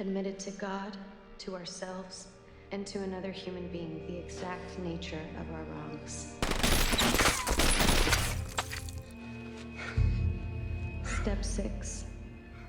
admitted 0.00 0.38
to 0.38 0.50
God, 0.52 0.96
to 1.38 1.54
ourselves, 1.54 2.28
and 2.72 2.86
to 2.86 3.00
another 3.00 3.30
human 3.30 3.68
being 3.68 4.06
the 4.06 4.16
exact 4.16 4.78
nature 4.78 5.20
of 5.38 5.54
our 5.54 5.62
wrongs. 5.64 6.34
Step 11.20 11.44
six. 11.44 12.04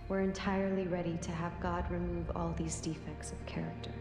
We're 0.10 0.20
entirely 0.20 0.88
ready 0.88 1.18
to 1.22 1.32
have 1.32 1.58
God 1.62 1.90
remove 1.90 2.30
all 2.36 2.54
these 2.58 2.82
defects 2.82 3.32
of 3.32 3.46
character. 3.46 3.92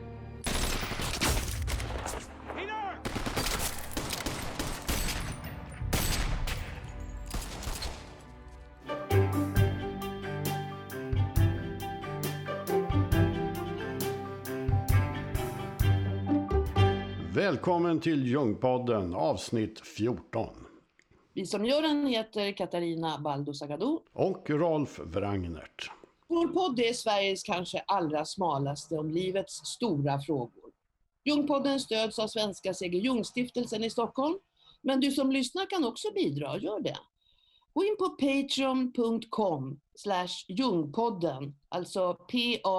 Välkommen 17.51 18.01
till 18.01 18.27
Ljungpodden 18.27 19.15
avsnitt 19.15 19.81
14. 19.81 20.49
Vi 21.35 21.47
som 21.47 21.65
gör 21.65 21.83
den 21.83 22.07
heter 22.07 22.53
Katarina 22.53 23.19
Baldo. 23.19 23.53
Och 24.13 24.51
Rolf 24.51 24.99
Wrangnert. 24.99 25.91
Vår 26.29 26.49
podd 26.49 26.81
är 26.81 26.93
Sveriges 26.93 27.43
kanske 27.43 27.79
allra 27.87 28.25
smalaste 28.25 28.95
om 28.95 29.11
livets 29.11 29.67
stora 29.67 30.21
frågor. 30.21 30.73
Ljungpodden 31.25 31.81
stöds 31.81 32.19
av 32.19 32.27
Svenska 32.27 32.75
C.G. 32.75 32.99
Ljungstiftelsen 32.99 33.85
i 33.85 33.91
Stockholm. 33.91 34.39
Men 34.83 35.01
du 35.01 35.11
som 35.11 35.33
lyssnar 35.33 35.71
kan 35.71 35.85
också 35.85 36.09
bidra, 36.15 36.59
gör 36.59 36.81
det. 36.81 36.97
Gå 37.73 37.85
in 37.85 37.97
på 37.99 38.09
patreon.com 38.09 39.81
slash 39.95 40.45
Ljungpodden, 40.49 41.55
alltså 41.69 42.15
p-a-t-r-e-o-n.com 42.15 42.77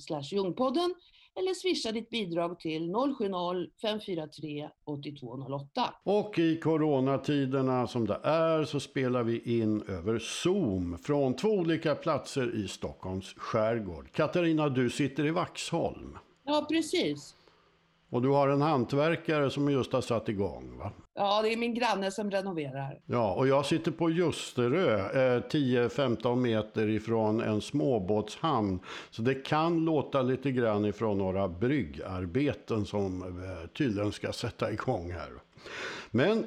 slash 0.00 0.28
Ljungpodden 0.32 0.94
eller 1.36 1.54
swisha 1.54 1.92
ditt 1.92 2.10
bidrag 2.10 2.60
till 2.60 2.90
070-543 2.90 4.68
8208. 4.84 5.94
Och 6.04 6.38
i 6.38 6.56
coronatiderna 6.56 7.86
som 7.86 8.06
det 8.06 8.20
är 8.22 8.64
så 8.64 8.80
spelar 8.80 9.22
vi 9.22 9.58
in 9.58 9.82
över 9.82 10.18
Zoom 10.18 10.98
från 10.98 11.36
två 11.36 11.48
olika 11.48 11.94
platser 11.94 12.54
i 12.54 12.68
Stockholms 12.68 13.34
skärgård. 13.36 14.12
Katarina, 14.12 14.68
du 14.68 14.90
sitter 14.90 15.26
i 15.26 15.30
Vaxholm. 15.30 16.18
Ja, 16.44 16.66
precis. 16.70 17.34
Och 18.14 18.22
du 18.22 18.28
har 18.28 18.48
en 18.48 18.62
hantverkare 18.62 19.50
som 19.50 19.70
just 19.70 19.92
har 19.92 20.00
satt 20.00 20.28
igång 20.28 20.78
va? 20.78 20.92
Ja, 21.14 21.42
det 21.42 21.52
är 21.52 21.56
min 21.56 21.74
granne 21.74 22.10
som 22.10 22.30
renoverar. 22.30 23.00
Ja, 23.06 23.34
och 23.34 23.48
jag 23.48 23.66
sitter 23.66 23.90
på 23.90 24.10
Ljusterö, 24.10 24.98
eh, 25.36 25.42
10-15 25.42 26.36
meter 26.36 26.88
ifrån 26.88 27.40
en 27.40 27.60
småbåtshamn. 27.60 28.80
Så 29.10 29.22
det 29.22 29.34
kan 29.34 29.84
låta 29.84 30.22
lite 30.22 30.50
grann 30.50 30.84
ifrån 30.84 31.18
några 31.18 31.48
bryggarbeten 31.48 32.86
som 32.86 33.22
eh, 33.22 33.68
tydligen 33.68 34.12
ska 34.12 34.32
sätta 34.32 34.72
igång 34.72 35.12
här. 35.12 35.30
Men 36.10 36.44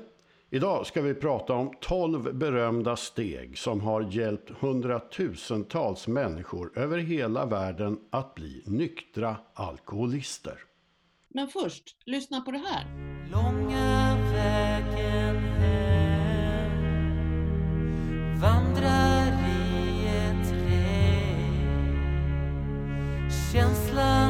Idag 0.49 0.85
ska 0.85 1.01
vi 1.01 1.13
prata 1.13 1.53
om 1.53 1.73
12 1.81 2.35
berömda 2.35 2.95
steg 2.95 3.57
som 3.57 3.81
har 3.81 4.01
hjälpt 4.11 4.49
hundratusentals 4.59 6.07
människor 6.07 6.71
över 6.75 6.97
hela 6.97 7.45
världen 7.45 7.99
att 8.09 8.35
bli 8.35 8.63
nyktra 8.65 9.35
alkoholister. 9.53 10.66
Men 11.37 11.47
först, 11.47 11.83
lyssna 12.05 12.41
på 12.41 12.51
det 12.51 12.57
här. 12.57 12.85
Långa 13.31 14.17
vägen 14.33 15.35
hem 15.53 16.71
Vandrar 18.41 19.27
i 19.27 20.07
ett 20.07 20.51
regn 20.51 21.71
Känslan 23.53 24.26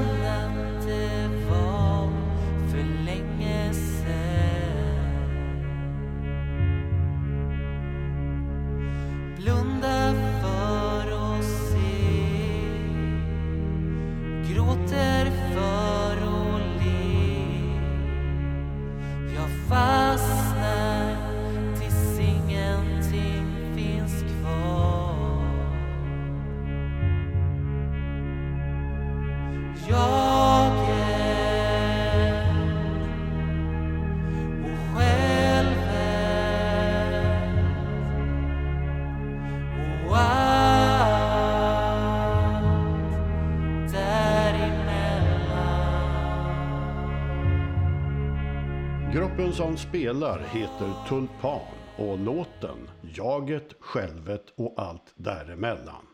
däremellan 49.47 49.77
som 49.77 49.89
spelar 49.89 50.39
heter 50.39 50.93
Tulpan 51.09 51.59
och 51.97 52.19
låten 52.19 52.89
Jaget, 53.15 53.73
självet 53.79 54.45
och 54.55 54.73
allt 54.77 55.13
däremellan. 55.15 56.07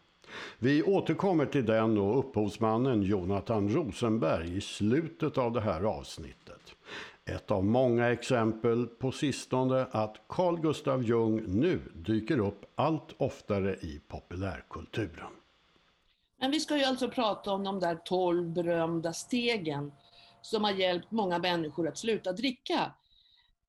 Vi 0.60 0.84
återkommer 0.84 1.46
till 1.46 1.66
den 1.66 1.98
och 1.98 2.20
upphovsmannen 2.20 3.02
Jonathan 3.02 3.70
Rosenberg 3.70 4.58
i 4.58 4.62
slutet 4.62 5.38
av 5.38 5.52
det 5.52 5.62
här 5.62 5.82
avsnittet. 5.84 6.76
Ett 7.26 7.52
av 7.52 7.66
många 7.66 8.12
exempel 8.12 8.88
på 8.88 9.12
sistone 9.12 9.88
att 9.92 10.22
Carl 10.28 10.60
Gustav 10.60 11.04
Jung 11.04 11.44
nu 11.48 11.80
dyker 11.94 12.40
upp 12.40 12.66
allt 12.76 13.16
oftare 13.18 13.76
i 13.76 14.02
populärkulturen. 14.08 15.34
Men 16.40 16.52
vi 16.52 16.60
ska 16.60 16.78
ju 16.78 16.84
alltså 16.84 17.10
prata 17.10 17.52
om 17.52 17.64
de 17.64 17.80
där 17.80 17.96
12 17.96 18.54
berömda 18.54 19.14
stegen 19.14 19.92
som 20.42 20.64
har 20.64 20.72
hjälpt 20.72 21.12
många 21.12 21.40
människor 21.40 21.88
att 21.88 21.98
sluta 21.98 22.32
dricka. 22.32 22.92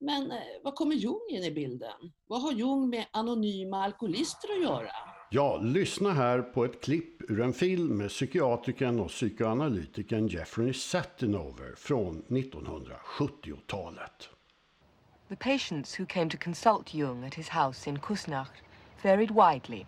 Men 0.04 0.30
eh, 0.30 0.38
vad 0.62 0.74
kommer 0.74 0.94
Jung 0.94 1.20
in 1.30 1.44
i 1.44 1.50
bilden? 1.50 2.12
Vad 2.26 2.42
har 2.42 2.52
Jung 2.52 2.90
med 2.90 3.06
anonyma 3.10 3.84
alkoholister 3.84 4.48
att 4.56 4.62
göra? 4.62 4.90
Ja, 5.30 5.56
lyssna 5.56 6.12
här 6.12 6.42
på 6.42 6.64
ett 6.64 6.80
klipp 6.80 7.30
ur 7.30 7.40
en 7.40 7.52
film 7.52 7.96
med 7.96 8.08
psykiatrikern 8.08 9.00
och 9.00 9.08
psykoanalytikern 9.08 10.26
Jeffrey 10.26 10.72
Satinover 10.72 11.74
från 11.76 12.22
1970-talet. 12.22 14.28
The 15.28 15.36
patients 15.36 16.00
who 16.00 16.06
came 16.06 16.30
to 16.30 16.38
consult 16.44 16.94
Jung 16.94 17.24
at 17.24 17.34
his 17.34 17.48
house 17.48 17.90
in 17.90 17.98
Kusnacht 17.98 18.52
varied 19.02 19.30
widely, 19.30 19.86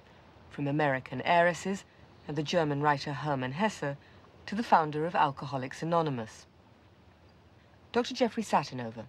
from 0.50 0.69
American 0.69 1.22
heiresses 1.25 1.84
and 2.27 2.37
the 2.37 2.56
German 2.56 2.83
writer 2.83 3.12
Hermann 3.12 3.53
Hesse 3.53 3.97
to 4.47 4.56
the 4.56 4.62
founder 4.62 5.06
of 5.06 5.15
Alcoholics 5.15 5.83
Anonymous. 5.83 6.47
Dr. 7.93 8.15
Jeffrey 8.15 8.43
Satinover. 8.43 9.04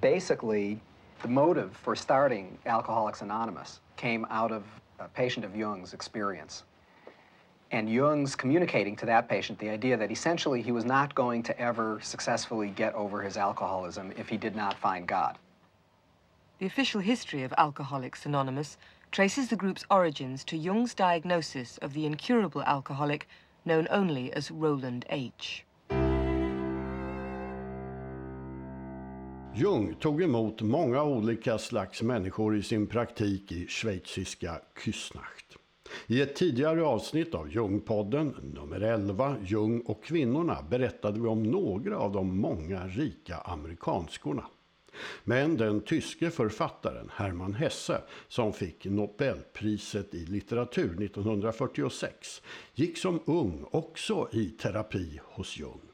Basically, 0.00 0.80
the 1.22 1.28
motive 1.28 1.74
for 1.76 1.96
starting 1.96 2.58
Alcoholics 2.66 3.22
Anonymous 3.22 3.80
came 3.96 4.26
out 4.30 4.52
of 4.52 4.64
a 4.98 5.08
patient 5.08 5.44
of 5.44 5.56
Jung's 5.56 5.94
experience. 5.94 6.64
And 7.70 7.90
Jung's 7.90 8.34
communicating 8.34 8.96
to 8.96 9.06
that 9.06 9.28
patient 9.28 9.58
the 9.58 9.68
idea 9.68 9.96
that 9.96 10.10
essentially 10.10 10.62
he 10.62 10.72
was 10.72 10.84
not 10.84 11.14
going 11.14 11.42
to 11.44 11.60
ever 11.60 11.98
successfully 12.02 12.68
get 12.68 12.94
over 12.94 13.20
his 13.20 13.36
alcoholism 13.36 14.12
if 14.16 14.28
he 14.28 14.36
did 14.36 14.56
not 14.56 14.78
find 14.78 15.06
God. 15.06 15.38
The 16.58 16.66
official 16.66 17.00
history 17.00 17.42
of 17.42 17.52
Alcoholics 17.58 18.24
Anonymous 18.24 18.78
traces 19.12 19.48
the 19.48 19.56
group's 19.56 19.84
origins 19.90 20.44
to 20.44 20.56
Jung's 20.56 20.94
diagnosis 20.94 21.78
of 21.78 21.92
the 21.92 22.06
incurable 22.06 22.62
alcoholic 22.62 23.28
known 23.64 23.86
only 23.90 24.32
as 24.32 24.50
Roland 24.50 25.04
H. 25.10 25.64
Jung 29.60 29.94
tog 29.94 30.22
emot 30.22 30.62
många 30.62 31.02
olika 31.02 31.58
slags 31.58 32.02
människor 32.02 32.56
i 32.56 32.62
sin 32.62 32.86
praktik 32.86 33.52
i 33.52 33.66
schweiziska 33.66 34.60
Küsnacht. 34.74 35.56
I 36.06 36.20
ett 36.20 36.36
tidigare 36.36 36.82
avsnitt 36.84 37.34
av 37.34 37.50
Jungpodden, 37.50 38.34
nummer 38.54 38.80
11, 38.80 39.36
Jung 39.44 39.80
och 39.80 40.04
kvinnorna, 40.04 40.62
berättade 40.70 41.20
vi 41.20 41.26
om 41.26 41.42
några 41.42 41.98
av 41.98 42.12
de 42.12 42.40
många 42.40 42.86
rika 42.86 43.36
amerikanskorna. 43.36 44.44
Men 45.24 45.56
den 45.56 45.80
tyske 45.80 46.30
författaren 46.30 47.10
Hermann 47.14 47.54
Hesse, 47.54 48.00
som 48.28 48.52
fick 48.52 48.84
Nobelpriset 48.84 50.14
i 50.14 50.26
litteratur 50.26 51.02
1946, 51.02 52.42
gick 52.74 52.98
som 52.98 53.20
ung 53.24 53.64
också 53.70 54.28
i 54.32 54.44
terapi 54.44 55.20
hos 55.24 55.58
Jung. 55.58 55.87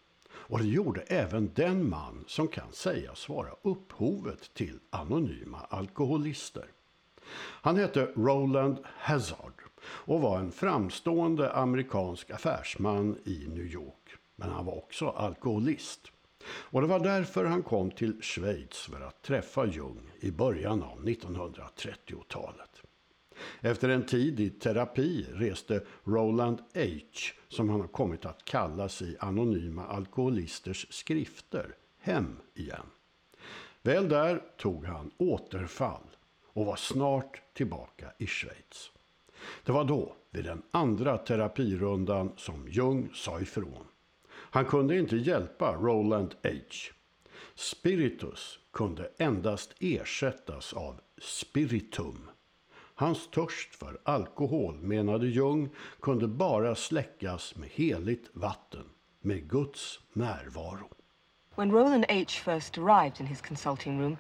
Och 0.47 0.59
det 0.59 0.69
gjorde 0.69 1.01
även 1.01 1.51
den 1.55 1.89
man 1.89 2.25
som 2.27 2.49
kan 2.49 2.73
sägas 2.73 3.29
vara 3.29 3.51
upphovet 3.63 4.55
till 4.55 4.79
anonyma 4.91 5.59
alkoholister. 5.69 6.67
Han 7.37 7.77
hette 7.77 8.13
Roland 8.17 8.79
Hazard 8.85 9.63
och 9.81 10.21
var 10.21 10.39
en 10.39 10.53
framstående 10.53 11.53
amerikansk 11.53 12.31
affärsman 12.31 13.19
i 13.25 13.47
New 13.49 13.67
York. 13.67 14.17
Men 14.37 14.51
han 14.51 14.67
var 14.67 14.77
också 14.77 15.09
alkoholist. 15.09 16.01
Och 16.47 16.81
det 16.81 16.87
var 16.87 17.01
därför 17.01 17.45
han 17.45 17.63
kom 17.63 17.91
till 17.91 18.23
Schweiz 18.23 18.77
för 18.79 19.01
att 19.01 19.23
träffa 19.23 19.67
Jung 19.67 20.11
i 20.21 20.31
början 20.31 20.83
av 20.83 21.05
1930-talet. 21.05 22.74
Efter 23.61 23.89
en 23.89 24.07
tid 24.07 24.41
i 24.41 24.51
terapi 24.51 25.27
reste 25.33 25.83
Roland 26.05 26.59
H, 26.75 26.81
som 27.49 27.69
han 27.69 27.81
har 27.81 27.89
kommit 27.89 28.25
att 28.25 28.45
kallas 28.45 29.03
i 29.03 29.17
anonyma 29.21 29.87
alkoholisters 29.87 30.87
skrifter, 30.91 31.75
hem 31.99 32.37
igen. 32.55 32.87
Väl 33.83 34.09
där 34.09 34.43
tog 34.57 34.85
han 34.85 35.11
återfall 35.19 36.17
och 36.45 36.67
var 36.67 36.77
snart 36.77 37.43
tillbaka 37.55 38.13
i 38.19 38.27
Schweiz. 38.27 38.91
Det 39.65 39.73
var 39.73 39.85
då, 39.85 40.17
vid 40.31 40.45
den 40.45 40.63
andra 40.71 41.19
terapirundan, 41.19 42.33
som 42.37 42.69
Jung 42.69 43.11
sa 43.15 43.41
ifrån. 43.41 43.85
Han 44.31 44.65
kunde 44.65 44.99
inte 44.99 45.17
hjälpa 45.17 45.73
Roland 45.73 46.35
H. 46.43 46.51
Spiritus 47.55 48.59
kunde 48.73 49.11
endast 49.19 49.75
ersättas 49.81 50.73
av 50.73 51.01
spiritum. 51.19 52.31
Hans 52.97 53.27
törst 53.27 53.75
för 53.75 53.99
alkohol, 54.05 54.75
menade 54.75 55.27
Jung, 55.27 55.69
kunde 56.01 56.29
bara 56.29 56.75
släckas 56.75 57.57
med 57.57 57.69
heligt 57.69 58.31
vatten, 58.33 58.85
med 59.21 59.49
Guds 59.49 60.01
närvaro. 60.13 60.89
When 61.57 61.71
Roland 61.73 62.05
H. 62.09 62.25
first 62.45 62.79
arrived 62.79 63.21
in 63.21 63.27
his 63.27 63.41
consulting 63.41 64.01
room, 64.01 64.17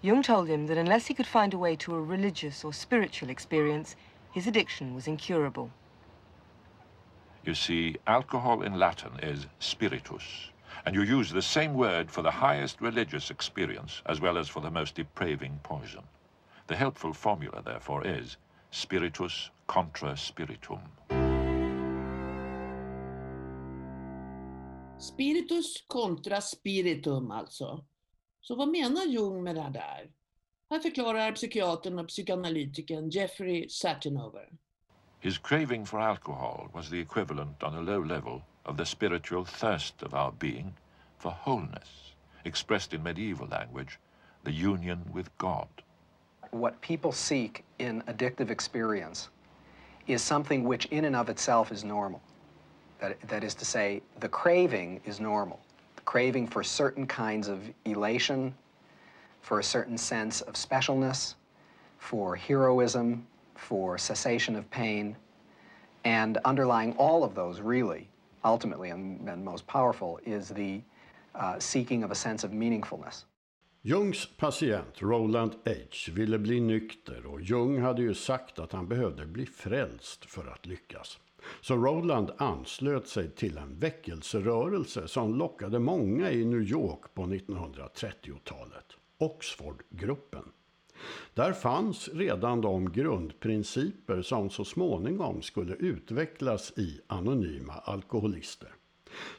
Jung 0.00 0.22
told 0.22 0.48
him 0.48 0.66
that 0.66 0.78
unless 0.78 1.06
he 1.06 1.14
could 1.14 1.26
find 1.26 1.54
a 1.54 1.58
way 1.58 1.76
to 1.76 1.94
a 1.94 2.00
religious 2.00 2.64
or 2.64 2.72
spiritual 2.72 3.30
experience, 3.30 3.96
his 4.32 4.46
addiction 4.46 4.94
was 4.94 5.06
incurable. 5.06 5.70
You 7.44 7.54
see, 7.54 7.96
alcohol 8.06 8.62
in 8.62 8.78
Latin 8.78 9.18
is 9.22 9.46
spiritus, 9.58 10.50
and 10.86 10.94
you 10.94 11.02
use 11.02 11.30
the 11.30 11.42
same 11.42 11.74
word 11.74 12.10
for 12.10 12.22
the 12.22 12.30
highest 12.30 12.80
religious 12.80 13.30
experience 13.30 14.02
as 14.06 14.20
well 14.20 14.38
as 14.38 14.48
for 14.48 14.62
the 14.62 14.70
most 14.70 14.94
depraving 14.94 15.60
poison. 15.62 16.04
The 16.66 16.76
helpful 16.76 17.12
formula, 17.12 17.62
therefore, 17.62 18.06
is 18.06 18.36
spiritus 18.70 19.50
contra 19.66 20.16
spiritum. 20.16 20.80
Spiritus 24.98 25.84
kontra 25.86 26.40
spiritum 26.40 27.30
alltså. 27.30 27.84
Så 28.40 28.56
vad 28.56 28.68
menar 28.68 29.06
Jung 29.06 29.42
med 29.42 29.54
det 29.54 29.70
där? 29.72 30.10
Här 30.70 30.78
förklarar 30.80 31.32
psykiatern 31.32 31.98
och 31.98 32.08
psykoanalytikern 32.08 33.10
Jeffrey 33.10 33.68
Satinover. 33.68 34.48
His 35.20 35.38
craving 35.38 35.86
for 35.86 36.00
alcohol 36.00 36.68
was 36.74 36.90
the 36.90 37.00
equivalent 37.00 37.62
on 37.62 37.74
a 37.74 37.80
low 37.80 38.04
level 38.04 38.42
of 38.62 38.76
the 38.76 38.84
spiritual 38.84 39.44
thirst 39.44 40.02
of 40.02 40.14
our 40.14 40.32
being 40.38 40.74
for 41.18 41.30
wholeness, 41.30 42.14
expressed 42.44 42.92
in 42.94 43.02
medieval 43.02 43.48
language, 43.48 43.98
the 44.44 44.52
union 44.52 45.10
with 45.14 45.30
God. 45.38 45.83
What 46.54 46.80
people 46.80 47.10
seek 47.10 47.64
in 47.80 48.00
addictive 48.02 48.48
experience 48.48 49.28
is 50.06 50.22
something 50.22 50.62
which 50.62 50.86
in 50.86 51.04
and 51.04 51.16
of 51.16 51.28
itself 51.28 51.72
is 51.72 51.82
normal. 51.82 52.22
That, 53.00 53.20
that 53.22 53.42
is 53.42 53.56
to 53.56 53.64
say, 53.64 54.02
the 54.20 54.28
craving 54.28 55.00
is 55.04 55.18
normal. 55.18 55.58
The 55.96 56.02
craving 56.02 56.46
for 56.46 56.62
certain 56.62 57.08
kinds 57.08 57.48
of 57.48 57.60
elation, 57.86 58.54
for 59.42 59.58
a 59.58 59.64
certain 59.64 59.98
sense 59.98 60.42
of 60.42 60.54
specialness, 60.54 61.34
for 61.98 62.36
heroism, 62.36 63.26
for 63.56 63.98
cessation 63.98 64.54
of 64.54 64.70
pain. 64.70 65.16
And 66.04 66.38
underlying 66.44 66.92
all 66.98 67.24
of 67.24 67.34
those, 67.34 67.60
really, 67.60 68.08
ultimately 68.44 68.90
and, 68.90 69.28
and 69.28 69.44
most 69.44 69.66
powerful, 69.66 70.20
is 70.24 70.50
the 70.50 70.82
uh, 71.34 71.58
seeking 71.58 72.04
of 72.04 72.12
a 72.12 72.14
sense 72.14 72.44
of 72.44 72.52
meaningfulness. 72.52 73.24
Jungs 73.86 74.28
patient 74.36 75.02
Roland 75.02 75.52
H 75.64 76.12
ville 76.12 76.38
bli 76.38 76.60
nykter 76.60 77.26
och 77.26 77.40
Jung 77.40 77.80
hade 77.80 78.02
ju 78.02 78.14
sagt 78.14 78.58
att 78.58 78.72
han 78.72 78.88
behövde 78.88 79.26
bli 79.26 79.46
frälst 79.46 80.24
för 80.24 80.46
att 80.46 80.66
lyckas. 80.66 81.18
Så 81.60 81.76
Roland 81.76 82.30
anslöt 82.38 83.08
sig 83.08 83.30
till 83.30 83.58
en 83.58 83.78
väckelserörelse 83.78 85.08
som 85.08 85.34
lockade 85.34 85.78
många 85.78 86.30
i 86.30 86.44
New 86.44 86.62
York 86.62 87.14
på 87.14 87.22
1930-talet. 87.22 88.86
Oxfordgruppen. 89.18 90.44
Där 91.34 91.52
fanns 91.52 92.08
redan 92.08 92.60
de 92.60 92.92
grundprinciper 92.92 94.22
som 94.22 94.50
så 94.50 94.64
småningom 94.64 95.42
skulle 95.42 95.74
utvecklas 95.74 96.72
i 96.76 97.00
anonyma 97.06 97.72
alkoholister. 97.72 98.74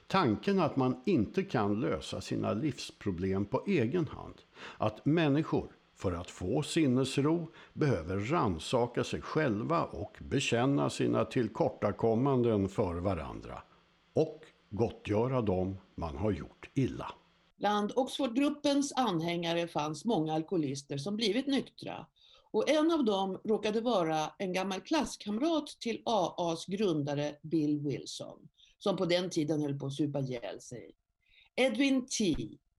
Tanken 0.07 0.59
att 0.59 0.75
man 0.75 1.01
inte 1.05 1.43
kan 1.43 1.79
lösa 1.79 2.21
sina 2.21 2.53
livsproblem 2.53 3.45
på 3.45 3.63
egen 3.67 4.07
hand. 4.07 4.35
Att 4.77 5.05
människor 5.05 5.71
för 5.95 6.11
att 6.11 6.31
få 6.31 6.63
sinnesro 6.63 7.51
behöver 7.73 8.19
ransaka 8.19 9.03
sig 9.03 9.21
själva 9.21 9.83
och 9.83 10.17
bekänna 10.19 10.89
sina 10.89 11.25
tillkortakommanden 11.25 12.69
för 12.69 12.95
varandra. 12.95 13.63
Och 14.13 14.41
gottgöra 14.69 15.41
dem 15.41 15.77
man 15.95 16.17
har 16.17 16.31
gjort 16.31 16.69
illa. 16.73 17.11
Bland 17.57 17.91
Oxfordgruppens 17.95 18.93
anhängare 18.95 19.67
fanns 19.67 20.05
många 20.05 20.33
alkoholister 20.33 20.97
som 20.97 21.15
blivit 21.15 21.47
nyktra. 21.47 22.05
Och 22.51 22.69
en 22.69 22.91
av 22.91 23.05
dem 23.05 23.41
råkade 23.43 23.81
vara 23.81 24.19
en 24.37 24.53
gammal 24.53 24.81
klasskamrat 24.81 25.67
till 25.67 26.01
AAs 26.05 26.65
grundare 26.65 27.35
Bill 27.41 27.79
Wilson, 27.79 28.47
som 28.77 28.97
på 28.97 29.05
den 29.05 29.29
tiden 29.29 29.61
höll 29.61 29.79
på 29.79 29.85
att 29.85 29.93
supa 29.93 30.19
ihjäl 30.19 30.61
sig. 30.61 30.95
Edwin 31.55 32.05
T, 32.07 32.35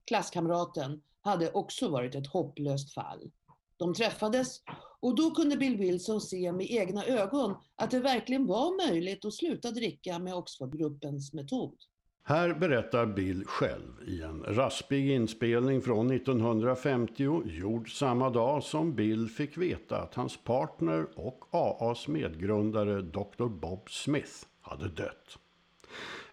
klasskamraten, 0.07 1.01
hade 1.21 1.51
också 1.51 1.89
varit 1.89 2.15
ett 2.15 2.27
hopplöst 2.27 2.93
fall. 2.93 3.31
De 3.77 3.93
träffades 3.93 4.61
och 4.99 5.15
då 5.15 5.31
kunde 5.31 5.57
Bill 5.57 5.77
Wilson 5.77 6.21
se 6.21 6.51
med 6.51 6.71
egna 6.71 7.05
ögon 7.05 7.55
att 7.75 7.91
det 7.91 7.99
verkligen 7.99 8.45
var 8.45 8.87
möjligt 8.87 9.25
att 9.25 9.33
sluta 9.33 9.71
dricka 9.71 10.19
med 10.19 10.35
Oxfordgruppens 10.35 11.33
metod. 11.33 11.77
Här 12.23 12.53
berättar 12.53 13.05
Bill 13.05 13.45
själv 13.45 14.03
i 14.07 14.21
en 14.21 14.43
raspig 14.43 15.11
inspelning 15.11 15.81
från 15.81 16.11
1950 16.11 17.41
gjord 17.45 17.97
samma 17.97 18.29
dag 18.29 18.63
som 18.63 18.95
Bill 18.95 19.29
fick 19.29 19.57
veta 19.57 20.01
att 20.01 20.15
hans 20.15 20.37
partner 20.43 21.07
och 21.15 21.45
AAs 21.51 22.07
medgrundare 22.07 23.01
Dr. 23.01 23.45
Bob 23.45 23.89
Smith 23.89 24.33
hade 24.61 24.87
dött. 24.89 25.37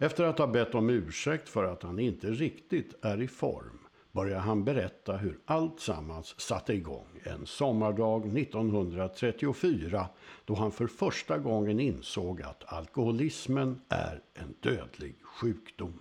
Efter 0.04 0.24
att 0.24 0.38
ha 0.38 0.46
bett 0.46 0.74
om 0.74 0.90
ursäkt 0.90 1.48
för 1.48 1.64
att 1.64 1.82
han 1.82 1.98
inte 1.98 2.26
riktigt 2.26 3.04
är 3.04 3.22
i 3.22 3.28
form 3.28 3.78
börjar 4.12 4.38
han 4.38 4.64
berätta 4.64 5.16
hur 5.16 5.38
allt 5.46 5.80
sammans 5.80 6.40
satte 6.40 6.74
igång 6.74 7.06
en 7.24 7.46
sommardag 7.46 8.38
1934 8.38 10.06
då 10.44 10.54
han 10.54 10.72
för 10.72 10.86
första 10.86 11.38
gången 11.38 11.80
insåg 11.80 12.42
att 12.42 12.72
alkoholismen 12.72 13.80
är 13.88 14.20
en 14.34 14.54
dödlig 14.60 15.14
sjukdom. 15.22 15.98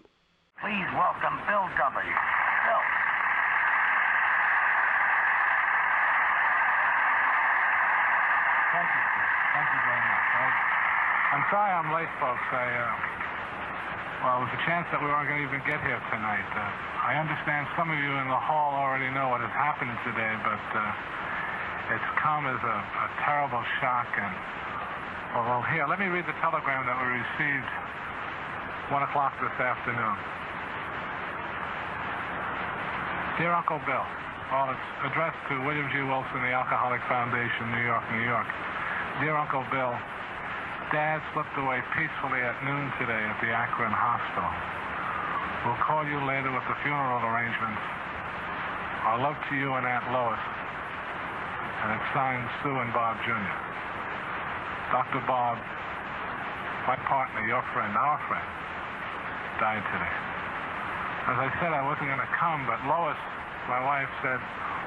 Please 0.60 0.92
welcome 1.02 1.38
Bill 1.48 1.68
W. 1.78 2.10
Bill. 2.66 2.84
Thank 8.74 8.90
you. 8.96 9.04
Thank 9.54 9.70
you 9.74 9.82
very 9.90 10.04
much. 10.12 10.24
I'm 11.34 11.46
sorry 11.52 11.72
I'm 11.80 11.90
late, 11.98 12.14
folks. 12.20 12.48
I, 12.52 12.66
uh, 12.78 13.23
well, 14.24 14.40
there 14.40 14.48
was 14.48 14.56
a 14.56 14.64
chance 14.64 14.88
that 14.96 15.04
we 15.04 15.12
weren't 15.12 15.28
going 15.28 15.44
to 15.44 15.48
even 15.52 15.60
get 15.68 15.84
here 15.84 16.00
tonight. 16.08 16.48
Uh, 16.56 16.64
I 17.04 17.20
understand 17.20 17.68
some 17.76 17.92
of 17.92 18.00
you 18.00 18.16
in 18.24 18.32
the 18.32 18.40
hall 18.40 18.72
already 18.72 19.12
know 19.12 19.28
what 19.28 19.44
has 19.44 19.52
happened 19.52 19.92
today, 20.08 20.32
but 20.48 20.64
uh, 20.72 20.80
it's 21.92 22.10
come 22.24 22.48
as 22.48 22.56
a, 22.64 22.78
a 22.80 23.08
terrible 23.28 23.60
shock. 23.84 24.08
And 24.16 24.32
well, 25.36 25.60
here, 25.68 25.84
let 25.92 26.00
me 26.00 26.08
read 26.08 26.24
the 26.24 26.40
telegram 26.40 26.88
that 26.88 26.96
we 27.04 27.20
received 27.20 27.68
one 28.96 29.04
o'clock 29.04 29.36
this 29.44 29.52
afternoon. 29.60 30.16
Dear 33.36 33.52
Uncle 33.52 33.84
Bill, 33.84 34.08
well, 34.56 34.72
it's 34.72 34.90
addressed 35.04 35.42
to 35.52 35.60
William 35.68 35.92
G. 35.92 36.00
Wilson, 36.00 36.40
the 36.48 36.56
Alcoholic 36.56 37.04
Foundation, 37.12 37.76
New 37.76 37.84
York, 37.84 38.08
New 38.16 38.24
York. 38.24 38.48
Dear 39.20 39.36
Uncle 39.36 39.68
Bill, 39.68 39.92
Dad 40.94 41.26
slipped 41.34 41.58
away 41.58 41.82
peacefully 41.98 42.38
at 42.46 42.54
noon 42.62 42.86
today 43.02 43.18
at 43.18 43.42
the 43.42 43.50
Akron 43.50 43.90
Hospital. 43.90 44.54
We'll 45.66 45.82
call 45.82 46.06
you 46.06 46.22
later 46.22 46.54
with 46.54 46.62
the 46.70 46.78
funeral 46.86 47.18
arrangements. 47.26 47.82
Our 49.10 49.18
love 49.18 49.34
to 49.50 49.58
you 49.58 49.74
and 49.74 49.90
Aunt 49.90 50.06
Lois. 50.14 50.38
And 50.38 51.98
it's 51.98 52.10
signed 52.14 52.46
Sue 52.62 52.78
and 52.78 52.94
Bob 52.94 53.18
Jr. 53.26 53.58
Dr. 54.94 55.26
Bob, 55.26 55.58
my 56.86 56.94
partner, 57.10 57.42
your 57.50 57.66
friend, 57.74 57.98
our 57.98 58.22
friend, 58.30 58.46
died 59.58 59.82
today. 59.98 60.14
As 61.26 61.42
I 61.42 61.50
said, 61.58 61.74
I 61.74 61.82
wasn't 61.82 62.14
going 62.14 62.22
to 62.22 62.34
come, 62.38 62.70
but 62.70 62.78
Lois, 62.86 63.18
my 63.66 63.82
wife, 63.82 64.14
said, 64.22 64.38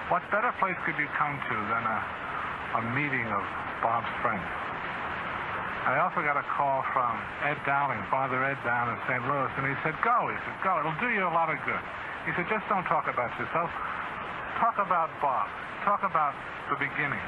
what 0.06 0.22
better 0.30 0.54
place 0.62 0.78
could 0.86 1.02
you 1.02 1.10
come 1.18 1.34
to 1.50 1.56
than 1.66 1.82
a, 1.82 1.98
a 2.78 2.82
meeting 2.94 3.26
of 3.26 3.42
Bob's 3.82 4.14
friends? 4.22 4.65
I 5.86 6.02
also 6.02 6.18
got 6.18 6.34
a 6.34 6.42
call 6.50 6.82
from 6.90 7.14
Ed 7.46 7.62
Dowling, 7.62 8.02
Father 8.10 8.42
Ed 8.42 8.58
down 8.66 8.90
in 8.90 8.98
St. 9.06 9.22
Louis, 9.22 9.46
and 9.54 9.70
he 9.70 9.76
said, 9.86 9.94
go. 10.02 10.26
He 10.26 10.34
said, 10.42 10.58
go. 10.66 10.82
It'll 10.82 10.98
do 10.98 11.14
you 11.14 11.22
a 11.22 11.30
lot 11.30 11.46
of 11.46 11.62
good. 11.62 11.78
He 12.26 12.34
said, 12.34 12.50
just 12.50 12.66
don't 12.66 12.82
talk 12.90 13.06
about 13.06 13.30
yourself. 13.38 13.70
Talk 14.58 14.82
about 14.82 15.14
Bob. 15.22 15.46
Talk 15.86 16.02
about 16.02 16.34
the 16.74 16.78
beginning. 16.82 17.22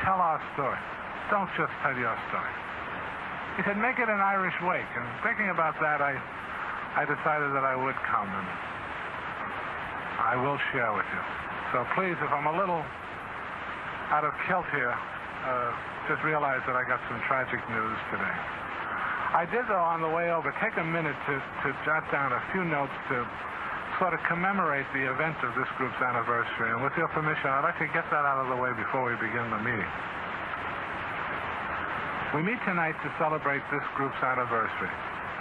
Tell 0.00 0.16
our 0.16 0.40
story. 0.56 0.80
Don't 1.28 1.52
just 1.60 1.76
tell 1.84 1.92
your 1.92 2.16
story. 2.32 2.54
He 3.60 3.68
said, 3.68 3.76
make 3.76 4.00
it 4.00 4.08
an 4.08 4.20
Irish 4.24 4.56
wake. 4.64 4.88
And 4.96 5.04
thinking 5.20 5.52
about 5.52 5.76
that, 5.84 6.00
I, 6.00 6.16
I 6.96 7.04
decided 7.04 7.52
that 7.52 7.68
I 7.68 7.76
would 7.76 8.00
come, 8.08 8.32
and 8.32 8.48
I 10.24 10.40
will 10.40 10.56
share 10.72 10.96
with 10.96 11.08
you. 11.12 11.22
So 11.76 11.84
please, 11.92 12.16
if 12.16 12.32
I'm 12.32 12.48
a 12.48 12.56
little 12.56 12.80
out 14.08 14.24
of 14.24 14.32
kilt 14.48 14.64
here, 14.72 14.96
uh, 15.46 15.70
just 16.10 16.22
realized 16.26 16.66
that 16.66 16.74
I 16.74 16.82
got 16.82 16.98
some 17.06 17.22
tragic 17.30 17.62
news 17.70 17.98
today. 18.10 18.36
I 19.36 19.46
did, 19.46 19.66
though, 19.70 19.82
on 19.82 20.02
the 20.02 20.10
way 20.10 20.30
over, 20.34 20.50
take 20.58 20.74
a 20.78 20.86
minute 20.86 21.14
to, 21.26 21.34
to 21.38 21.68
jot 21.86 22.02
down 22.10 22.34
a 22.34 22.42
few 22.50 22.66
notes 22.66 22.94
to 23.14 23.22
sort 24.02 24.12
of 24.12 24.20
commemorate 24.26 24.86
the 24.92 25.06
event 25.06 25.38
of 25.46 25.54
this 25.54 25.68
group's 25.78 25.98
anniversary. 26.02 26.74
And 26.74 26.82
with 26.82 26.94
your 26.98 27.08
permission, 27.14 27.46
I'd 27.46 27.62
like 27.62 27.78
to 27.78 27.90
get 27.94 28.06
that 28.10 28.24
out 28.26 28.42
of 28.42 28.48
the 28.50 28.58
way 28.58 28.74
before 28.74 29.06
we 29.06 29.14
begin 29.22 29.46
the 29.50 29.62
meeting. 29.62 29.92
We 32.34 32.42
meet 32.42 32.60
tonight 32.66 32.98
to 33.06 33.08
celebrate 33.16 33.62
this 33.70 33.86
group's 33.94 34.18
anniversary, 34.20 34.92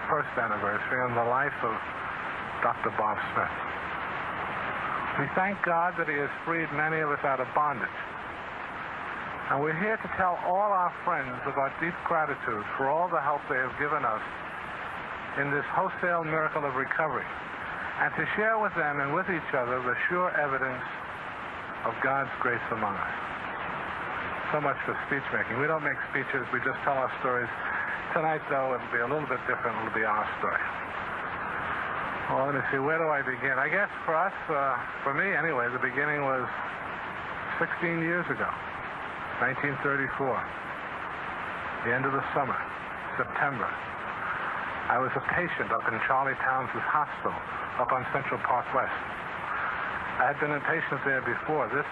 first 0.07 0.31
anniversary 0.37 1.01
in 1.09 1.17
the 1.17 1.27
life 1.27 1.55
of 1.65 1.75
Dr. 2.61 2.93
Bob 2.95 3.17
Smith. 3.33 3.55
We 5.19 5.27
thank 5.35 5.59
God 5.63 5.95
that 5.97 6.07
he 6.07 6.15
has 6.15 6.29
freed 6.45 6.69
many 6.75 6.99
of 6.99 7.09
us 7.09 7.23
out 7.23 7.39
of 7.39 7.47
bondage. 7.55 7.89
And 9.45 9.61
we're 9.61 9.77
here 9.77 9.93
to 9.93 10.09
tell 10.17 10.41
all 10.41 10.73
our 10.73 10.89
friends 11.05 11.37
our 11.45 11.69
deep 11.77 11.93
gratitude 12.09 12.65
for 12.77 12.89
all 12.89 13.05
the 13.05 13.21
help 13.21 13.45
they 13.45 13.61
have 13.61 13.77
given 13.77 14.01
us 14.01 14.25
in 15.37 15.53
this 15.53 15.65
wholesale 15.69 16.25
miracle 16.25 16.65
of 16.65 16.73
recovery, 16.73 17.27
and 18.01 18.09
to 18.17 18.25
share 18.33 18.57
with 18.57 18.73
them 18.73 19.05
and 19.05 19.13
with 19.13 19.29
each 19.29 19.51
other 19.53 19.77
the 19.85 19.93
sure 20.09 20.33
evidence 20.33 20.81
of 21.85 21.93
God's 22.01 22.33
grace 22.41 22.63
among 22.73 22.97
us. 22.97 23.15
So 24.49 24.57
much 24.65 24.81
for 24.81 24.97
speech 25.05 25.25
making. 25.29 25.61
We 25.61 25.69
don't 25.69 25.85
make 25.85 25.99
speeches, 26.09 26.41
we 26.49 26.57
just 26.65 26.81
tell 26.81 26.97
our 26.97 27.13
stories. 27.21 27.51
Tonight, 28.17 28.41
though, 28.49 28.73
it'll 28.73 28.93
be 28.95 29.03
a 29.03 29.09
little 29.09 29.29
bit 29.29 29.43
different. 29.45 29.77
It'll 29.77 29.93
be 29.93 30.07
our 30.07 30.25
story. 30.41 30.63
Well, 32.33 32.49
let 32.49 32.55
me 32.57 32.65
see, 32.73 32.81
where 32.81 32.97
do 32.97 33.05
I 33.13 33.21
begin? 33.21 33.61
I 33.61 33.69
guess 33.69 33.93
for 34.09 34.17
us, 34.17 34.33
uh, 34.49 34.81
for 35.05 35.13
me 35.13 35.37
anyway, 35.37 35.69
the 35.69 35.83
beginning 35.83 36.25
was 36.25 36.49
16 37.61 38.01
years 38.01 38.25
ago. 38.33 38.49
1934. 39.43 40.15
The 41.83 41.91
end 41.91 42.07
of 42.07 42.15
the 42.15 42.23
summer, 42.31 42.55
September. 43.19 43.67
I 44.87 44.95
was 44.95 45.11
a 45.17 45.23
patient 45.35 45.75
up 45.75 45.83
in 45.91 45.99
Charlie 46.07 46.39
Towns' 46.39 46.71
hospital 46.71 47.35
up 47.75 47.91
on 47.91 48.07
Central 48.15 48.39
Park 48.47 48.63
West. 48.71 48.95
I 50.23 50.31
had 50.31 50.39
been 50.39 50.55
a 50.55 50.63
patient 50.63 51.03
there 51.03 51.19
before. 51.19 51.67
This 51.75 51.87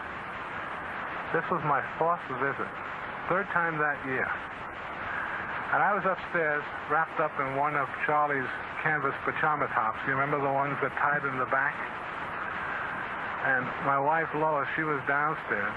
this 1.36 1.44
was 1.52 1.60
my 1.68 1.84
fourth 1.98 2.22
visit, 2.40 2.72
third 3.28 3.50
time 3.52 3.76
that 3.82 4.00
year. 4.06 4.30
And 5.74 5.82
I 5.82 5.92
was 5.98 6.06
upstairs, 6.06 6.64
wrapped 6.88 7.20
up 7.20 7.34
in 7.42 7.58
one 7.58 7.76
of 7.76 7.90
Charlie's 8.06 8.48
canvas 8.86 9.18
pajama 9.26 9.68
tops. 9.74 9.98
You 10.06 10.14
remember 10.14 10.40
the 10.40 10.54
ones 10.54 10.78
that 10.86 10.94
tied 10.96 11.26
in 11.26 11.36
the 11.42 11.50
back? 11.50 11.74
And 13.44 13.66
my 13.84 14.00
wife, 14.00 14.30
Lois, 14.38 14.70
she 14.78 14.86
was 14.88 15.02
downstairs. 15.10 15.74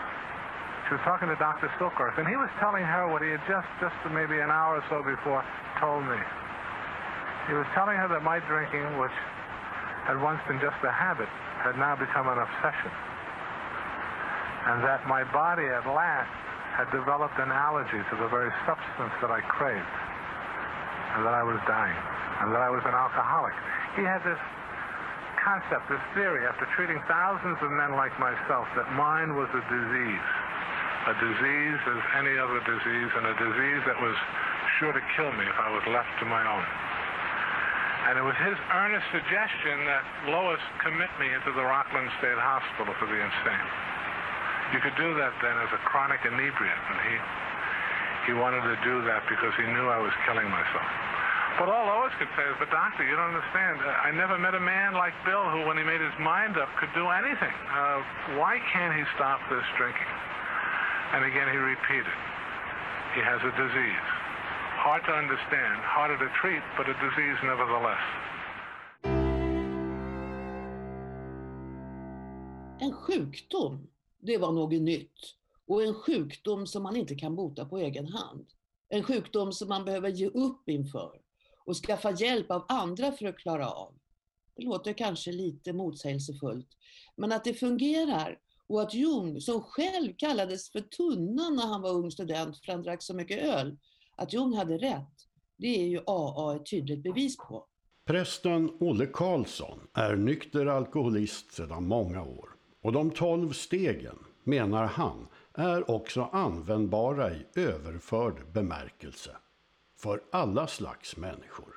She 0.87 0.95
was 0.95 1.03
talking 1.03 1.27
to 1.27 1.35
Dr. 1.43 1.67
Silkworth, 1.83 2.15
and 2.15 2.31
he 2.31 2.39
was 2.39 2.47
telling 2.63 2.87
her 2.87 3.11
what 3.11 3.19
he 3.19 3.35
had 3.35 3.43
just, 3.51 3.67
just 3.83 3.99
maybe 4.15 4.39
an 4.39 4.55
hour 4.55 4.79
or 4.79 4.85
so 4.87 5.03
before 5.03 5.43
told 5.83 6.07
me. 6.07 6.21
He 7.51 7.59
was 7.59 7.67
telling 7.75 7.99
her 7.99 8.07
that 8.07 8.23
my 8.23 8.39
drinking, 8.47 8.87
which 9.03 9.15
had 10.07 10.23
once 10.23 10.39
been 10.47 10.63
just 10.63 10.79
a 10.87 10.95
habit, 10.95 11.27
had 11.67 11.75
now 11.75 11.99
become 11.99 12.31
an 12.31 12.39
obsession. 12.39 12.95
And 14.71 14.79
that 14.87 15.03
my 15.11 15.27
body 15.35 15.67
at 15.67 15.91
last 15.91 16.31
had 16.79 16.87
developed 16.95 17.35
an 17.43 17.51
allergy 17.51 17.99
to 18.07 18.15
the 18.23 18.31
very 18.31 18.55
substance 18.63 19.15
that 19.19 19.35
I 19.35 19.43
craved. 19.43 19.95
And 21.19 21.27
that 21.27 21.35
I 21.35 21.43
was 21.43 21.59
dying. 21.67 21.99
And 22.47 22.55
that 22.55 22.63
I 22.63 22.71
was 22.71 22.87
an 22.87 22.95
alcoholic. 22.95 23.59
He 23.99 24.07
had 24.07 24.23
this 24.23 24.39
concept, 25.43 25.91
this 25.91 26.03
theory, 26.15 26.47
after 26.47 26.63
treating 26.79 27.03
thousands 27.11 27.59
of 27.59 27.75
men 27.75 27.99
like 27.99 28.15
myself, 28.23 28.71
that 28.79 28.87
mine 28.95 29.35
was 29.35 29.51
a 29.51 29.63
disease 29.67 30.27
a 31.07 31.15
disease 31.23 31.81
as 31.87 32.01
any 32.19 32.35
other 32.35 32.59
disease, 32.67 33.11
and 33.15 33.31
a 33.31 33.37
disease 33.39 33.83
that 33.87 33.99
was 34.03 34.17
sure 34.79 34.91
to 34.91 35.03
kill 35.15 35.31
me 35.39 35.47
if 35.47 35.59
I 35.59 35.71
was 35.71 35.87
left 35.87 36.11
to 36.19 36.27
my 36.27 36.43
own. 36.43 36.67
And 38.11 38.19
it 38.19 38.25
was 38.27 38.35
his 38.43 38.59
earnest 38.75 39.07
suggestion 39.15 39.87
that 39.87 40.03
Lois 40.31 40.63
commit 40.83 41.11
me 41.19 41.31
into 41.31 41.51
the 41.55 41.63
Rockland 41.63 42.11
State 42.19 42.39
Hospital 42.39 42.95
for 42.99 43.07
the 43.07 43.19
insane. 43.19 43.69
You 44.75 44.83
could 44.83 44.99
do 44.99 45.15
that 45.15 45.35
then 45.43 45.55
as 45.63 45.71
a 45.75 45.81
chronic 45.87 46.23
inebriate, 46.27 46.85
and 46.91 46.99
he 47.07 47.15
he 48.27 48.35
wanted 48.35 48.67
to 48.67 48.75
do 48.83 49.07
that 49.07 49.23
because 49.31 49.55
he 49.55 49.63
knew 49.71 49.87
I 49.87 50.03
was 50.03 50.11
killing 50.27 50.51
myself. 50.51 50.91
But 51.63 51.71
all 51.71 51.87
Lois 51.87 52.11
could 52.19 52.29
say 52.35 52.43
is, 52.43 52.59
but 52.59 52.69
doctor, 52.75 53.07
you 53.07 53.15
don't 53.15 53.31
understand. 53.31 53.79
I 53.81 54.11
never 54.11 54.37
met 54.37 54.59
a 54.59 54.61
man 54.61 54.99
like 54.99 55.15
Bill 55.23 55.47
who, 55.55 55.63
when 55.63 55.79
he 55.79 55.87
made 55.87 56.03
his 56.03 56.13
mind 56.19 56.59
up, 56.59 56.69
could 56.83 56.91
do 56.93 57.07
anything. 57.07 57.55
Uh, 57.71 58.03
why 58.35 58.59
can't 58.75 58.93
he 58.99 59.07
stop 59.15 59.39
this 59.49 59.63
drinking? 59.79 60.11
And 61.15 61.25
again, 61.25 61.49
he 61.49 61.59
repeated, 61.59 62.19
he 63.15 63.23
has 63.31 63.41
a 63.51 63.53
disease. 63.65 64.07
Hard 64.85 65.03
to 65.09 65.13
understand, 65.13 65.77
harder 65.83 66.19
to 66.25 66.29
treat, 66.41 66.63
but 66.77 66.87
a 66.89 66.97
disease 67.07 67.39
nevertheless. 67.43 68.05
En 72.81 72.93
sjukdom, 72.93 73.89
det 74.21 74.39
var 74.39 74.53
något 74.53 74.83
nytt. 74.83 75.35
Och 75.67 75.83
en 75.83 75.95
sjukdom 75.95 76.67
som 76.67 76.83
man 76.83 76.97
inte 76.97 77.15
kan 77.15 77.37
bota 77.37 77.65
på 77.65 77.79
egen 77.79 78.07
hand. 78.07 78.47
En 78.89 79.03
sjukdom 79.03 79.53
som 79.53 79.69
man 79.69 79.85
behöver 79.85 80.09
ge 80.09 80.27
upp 80.27 80.69
inför 80.69 81.21
och 81.65 81.77
skaffa 81.77 82.11
hjälp 82.11 82.51
av 82.51 82.65
andra 82.69 83.13
för 83.13 83.27
att 83.27 83.39
klara 83.39 83.71
av. 83.71 83.95
Det 84.57 84.63
låter 84.63 84.93
kanske 84.93 85.33
lite 85.33 85.73
motsägelsefullt, 85.73 86.69
men 87.17 87.33
att 87.33 87.45
det 87.45 87.55
fungerar 87.55 88.39
och 88.69 88.83
att 88.83 88.95
Jung, 88.95 89.41
som 89.41 89.63
själv 89.63 90.13
kallades 90.17 90.71
för 90.71 90.81
tunnan 90.81 91.57
när 91.57 91.67
han 91.67 91.83
var 91.83 91.91
ung 91.91 92.11
student 92.11 92.59
för 92.59 92.73
han 92.73 92.83
drack 92.83 93.03
så 93.03 93.15
mycket 93.15 93.43
öl, 93.43 93.79
att 94.17 94.33
Jung 94.33 94.55
hade 94.55 94.79
rätt, 94.79 95.27
det 95.57 95.81
är 95.81 95.87
ju 95.87 96.01
AA 96.07 96.57
ett 96.57 96.71
tydligt 96.71 97.03
bevis 97.03 97.37
på. 97.37 97.67
Prästen 98.05 98.71
Olle 98.81 99.07
Karlsson 99.07 99.81
är 99.95 100.17
nykter 100.17 100.67
alkoholist 100.67 101.53
sedan 101.53 101.87
många 101.87 102.23
år. 102.23 102.49
Och 102.83 102.93
de 102.93 103.11
tolv 103.11 103.53
stegen, 103.53 104.19
menar 104.45 104.85
han, 104.87 105.29
är 105.55 105.91
också 105.91 106.23
användbara 106.33 107.35
i 107.35 107.47
överförd 107.55 108.53
bemärkelse. 108.53 109.37
För 109.99 110.23
alla 110.33 110.67
slags 110.67 111.17
människor. 111.17 111.76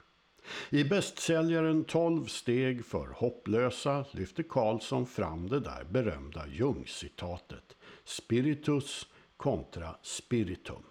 I 0.70 0.84
bästsäljaren 0.84 1.84
12 1.84 2.26
steg 2.26 2.86
för 2.86 3.08
hopplösa 3.08 4.06
lyfter 4.12 4.44
Karlsson 4.44 5.06
fram 5.06 5.50
det 5.50 5.60
där 5.60 5.84
berömda 5.90 6.48
Jung-citatet 6.48 7.78
Spiritus 8.04 9.08
kontra 9.38 9.96
spiritum. 10.02 10.84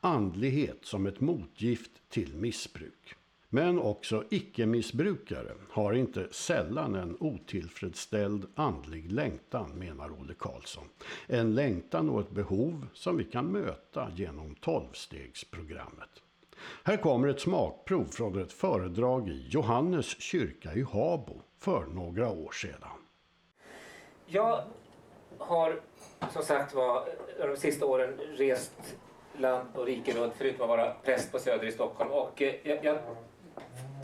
Andlighet 0.00 0.78
som 0.82 1.06
ett 1.06 1.20
motgift 1.20 1.90
till 2.08 2.36
missbruk. 2.36 3.14
Men 3.48 3.78
också 3.78 4.24
icke-missbrukare 4.30 5.52
har 5.70 5.92
inte 5.92 6.28
sällan 6.30 6.94
en 6.94 7.16
otillfredsställd 7.20 8.46
andlig 8.54 9.12
längtan, 9.12 9.70
menar 9.70 10.20
Olle 10.20 10.34
Karlsson. 10.34 10.84
En 11.26 11.54
längtan 11.54 12.08
och 12.08 12.20
ett 12.20 12.30
behov 12.30 12.86
som 12.92 13.16
vi 13.16 13.24
kan 13.24 13.46
möta 13.46 14.08
genom 14.16 14.54
tolvstegsprogrammet. 14.54 16.22
Här 16.84 16.96
kommer 16.96 17.28
ett 17.28 17.40
smakprov 17.40 18.04
från 18.04 18.42
ett 18.42 18.52
föredrag 18.52 19.28
i 19.28 19.46
Johannes 19.48 20.20
kyrka 20.20 20.72
i 20.72 20.82
Habo 20.82 21.42
för 21.58 21.84
några 21.84 22.28
år 22.30 22.52
sedan. 22.52 22.88
Jag 24.26 24.62
har 25.38 25.80
som 26.32 26.42
sagt 26.42 26.74
var 26.74 27.08
de 27.38 27.56
sista 27.56 27.86
åren 27.86 28.18
rest 28.36 28.96
land 29.38 29.68
och 29.74 29.86
rike 29.86 30.12
runt 30.12 30.32
förutom 30.36 30.62
att 30.62 30.68
vara 30.68 30.94
präst 31.04 31.32
på 31.32 31.38
Söder 31.38 31.66
i 31.66 31.72
Stockholm. 31.72 32.10
Och 32.10 32.42
eh, 32.42 32.54
jag, 32.62 32.84
jag, 32.84 32.98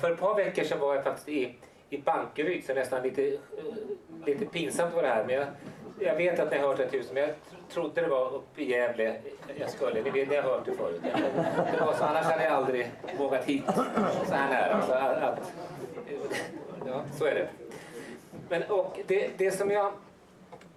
för 0.00 0.10
ett 0.10 0.20
par 0.20 0.34
veckor 0.34 0.64
sedan 0.64 0.80
var 0.80 0.94
jag 0.94 1.04
faktiskt 1.04 1.28
i, 1.28 1.54
i 1.90 1.98
Bankeryd 1.98 2.64
så 2.64 2.74
nästan 2.74 3.02
lite, 3.02 3.26
eh, 3.28 3.34
lite 4.26 4.46
pinsamt 4.46 4.94
var 4.94 5.02
det 5.02 5.08
här. 5.08 5.24
Men 5.26 5.34
jag, 5.34 5.46
jag 6.00 6.14
vet 6.14 6.38
att 6.38 6.50
ni 6.50 6.58
har 6.58 6.68
hört 6.68 6.76
det 6.76 6.90
tusen 6.90 7.14
men 7.14 7.22
jag 7.22 7.34
trodde 7.68 8.00
det 8.00 8.08
var 8.08 8.34
uppe 8.34 8.62
i 8.62 8.70
Gävle 8.70 9.16
jag 9.58 9.70
skulle. 9.70 10.02
Ni 10.02 10.10
vet, 10.10 10.28
ni 10.28 10.36
har 10.36 10.42
hört 10.42 10.64
det 10.64 10.72
förut. 10.72 11.00
Det 11.72 11.84
var 11.84 11.94
så, 11.94 12.04
annars 12.04 12.24
hade 12.24 12.44
jag 12.44 12.52
aldrig 12.52 12.90
vågat 13.18 13.44
hit 13.44 13.64
så 14.26 14.34
här 14.34 14.50
nära. 14.50 14.86
Så, 14.86 14.92
att, 14.92 15.52
ja, 16.86 17.04
så 17.18 17.24
är 17.24 17.34
det. 17.34 17.48
Men, 18.48 18.62
och 18.62 18.98
det, 19.06 19.30
det 19.36 19.50
som 19.50 19.70
jag 19.70 19.92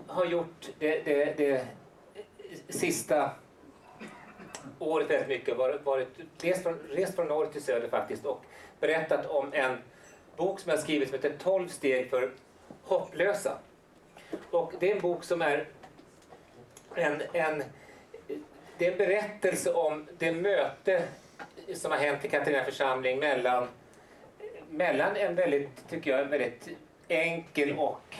har 0.07 0.25
gjort 0.25 0.69
det, 0.79 1.05
det, 1.05 1.37
det 1.37 1.65
sista 2.69 3.31
året 4.79 5.09
väldigt 5.09 5.27
mycket. 5.29 5.57
Varit, 5.57 5.85
varit, 5.85 6.09
rest, 6.41 6.63
från, 6.63 6.79
rest 6.89 7.15
från 7.15 7.27
norr 7.27 7.45
till 7.45 7.63
söder 7.63 7.87
faktiskt 7.87 8.25
och 8.25 8.41
berättat 8.79 9.25
om 9.25 9.53
en 9.53 9.77
bok 10.35 10.59
som 10.59 10.69
jag 10.69 10.79
skrivit 10.79 11.09
som 11.09 11.15
heter 11.15 11.35
12 11.43 11.67
steg 11.67 12.09
för 12.09 12.31
hopplösa. 12.83 13.57
Och 14.51 14.73
det 14.79 14.91
är 14.91 14.95
en 14.95 15.01
bok 15.01 15.23
som 15.23 15.41
är 15.41 15.67
en, 16.95 17.21
en, 17.33 17.63
det 18.77 18.87
är 18.87 18.91
en 18.91 18.97
berättelse 18.97 19.73
om 19.73 20.07
det 20.17 20.31
möte 20.31 21.03
som 21.73 21.91
har 21.91 21.97
hänt 21.97 22.25
i 22.25 22.29
Katarina 22.29 22.63
församling 22.63 23.19
mellan, 23.19 23.67
mellan 24.69 25.15
en 25.15 25.35
väldigt, 25.35 25.89
tycker 25.89 26.11
jag, 26.11 26.25
väldigt 26.25 26.69
enkel 27.07 27.77
och 27.77 28.15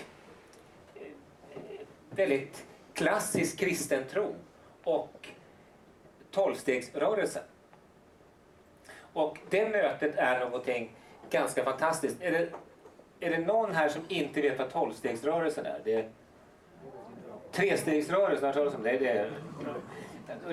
eh, 0.96 1.02
väldigt 2.10 2.66
klassisk 2.94 3.60
kristen 3.60 4.04
tro 4.12 4.36
och 4.84 5.28
tolvstegsrörelsen. 6.32 7.44
Och 9.14 9.38
det 9.50 9.70
mötet 9.70 10.16
är 10.16 10.40
någonting 10.40 10.96
ganska 11.30 11.64
fantastiskt. 11.64 12.18
Är 13.20 13.30
det, 13.30 13.38
någon 13.38 13.76
här 13.76 13.90
som 13.90 14.02
inte 14.08 14.42
vet 14.42 14.60
vad 14.60 14.72
tolvstegsrörelsen 14.72 15.66
är? 15.66 15.82
Det 15.84 15.94
är 15.94 16.10
trestegsrörelsen, 17.52 18.54
har 18.54 18.76
om 18.76 18.84
det? 18.84 18.98
Det 18.98 19.10
är, 19.10 19.32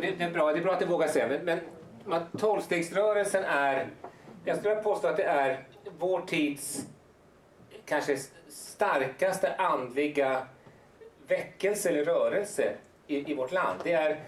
det, 0.00 0.24
är 0.24 0.30
bra, 0.30 0.52
det 0.52 0.58
är 0.58 0.62
bra 0.62 0.72
att 0.72 0.80
du 0.80 0.86
vågar 0.86 1.08
säga, 1.08 1.40
men, 1.44 1.60
men 2.04 2.22
tolvstegsrörelsen 2.38 3.44
är, 3.44 3.88
jag 4.44 4.58
skulle 4.58 4.74
påstå 4.74 5.08
att 5.08 5.16
det 5.16 5.22
är 5.22 5.64
vår 5.98 6.20
tids 6.20 6.86
kanske 7.84 8.16
starkaste 8.48 9.54
andliga 9.54 10.46
väckelse 11.26 11.88
eller 11.88 12.04
rörelse 12.04 12.72
i, 13.06 13.32
i 13.32 13.34
vårt 13.34 13.52
land. 13.52 13.80
Det 13.84 13.92
är 13.92 14.20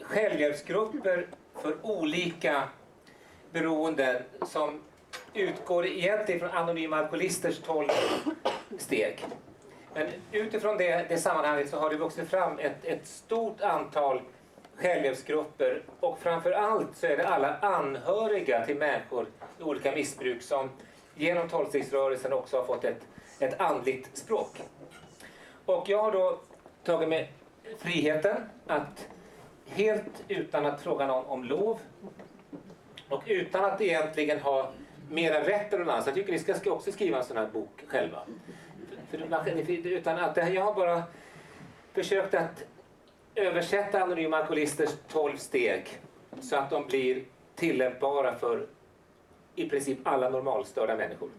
självhjälpsgrupper 0.00 1.26
för 1.54 1.76
olika 1.82 2.68
beroenden 3.52 4.22
som 4.46 4.80
utgår 5.34 5.86
egentligen 5.86 6.40
från 6.40 6.50
anonyma 6.50 6.96
alkoholisters 6.96 7.58
tolv 7.58 7.88
steg. 8.78 9.24
Men 9.94 10.06
utifrån 10.32 10.76
det, 10.78 11.06
det 11.08 11.18
sammanhanget 11.18 11.70
så 11.70 11.78
har 11.78 11.90
det 11.90 11.96
vuxit 11.96 12.30
fram 12.30 12.58
ett, 12.58 12.84
ett 12.84 13.06
stort 13.06 13.60
antal 13.60 14.20
självhjälpsgrupper 14.76 15.82
och 16.00 16.18
framför 16.18 16.52
allt 16.52 16.96
så 16.96 17.06
är 17.06 17.16
det 17.16 17.28
alla 17.28 17.56
anhöriga 17.56 18.66
till 18.66 18.76
människor 18.76 19.26
i 19.60 19.62
olika 19.62 19.92
missbruk 19.92 20.42
som 20.42 20.70
genom 21.14 21.48
tolvstegsrörelsen 21.48 22.32
också 22.32 22.56
har 22.56 22.64
fått 22.64 22.84
ett, 22.84 23.00
ett 23.38 23.60
andligt 23.60 24.16
språk. 24.16 24.62
Och 25.64 25.88
jag 25.88 26.02
har 26.02 26.12
då 26.12 26.40
tagit 26.84 27.08
mig 27.08 27.32
friheten 27.78 28.36
att 28.66 29.08
helt 29.66 30.24
utan 30.28 30.66
att 30.66 30.82
fråga 30.82 31.06
någon 31.06 31.26
om 31.26 31.44
lov 31.44 31.78
och 33.08 33.22
utan 33.26 33.64
att 33.64 33.80
egentligen 33.80 34.40
ha 34.40 34.72
mera 35.10 35.46
rätt 35.48 35.72
än 35.72 35.78
någon 35.78 35.88
annan. 35.88 36.02
Så 36.02 36.08
jag 36.08 36.14
tycker 36.14 36.32
ni 36.32 36.38
ska 36.38 36.72
också 36.72 36.92
skriva 36.92 37.18
en 37.18 37.24
sån 37.24 37.36
här 37.36 37.50
bok 37.52 37.84
själva. 37.86 38.22
För, 39.10 39.18
utan 39.86 40.18
att 40.18 40.36
jag 40.36 40.64
har 40.64 40.74
bara 40.74 41.02
försökt 41.92 42.34
att 42.34 42.64
översätta 43.34 44.02
Anonyma 44.02 44.36
Alkoholisters 44.36 44.90
12 45.08 45.36
steg 45.36 45.86
så 46.40 46.56
att 46.56 46.70
de 46.70 46.86
blir 46.86 47.24
tillämpbara 47.54 48.38
för 48.38 48.68
i 49.56 49.68
princip 49.68 49.98
alla 50.02 50.30
normalstörda 50.30 50.96
människor. 50.96 51.30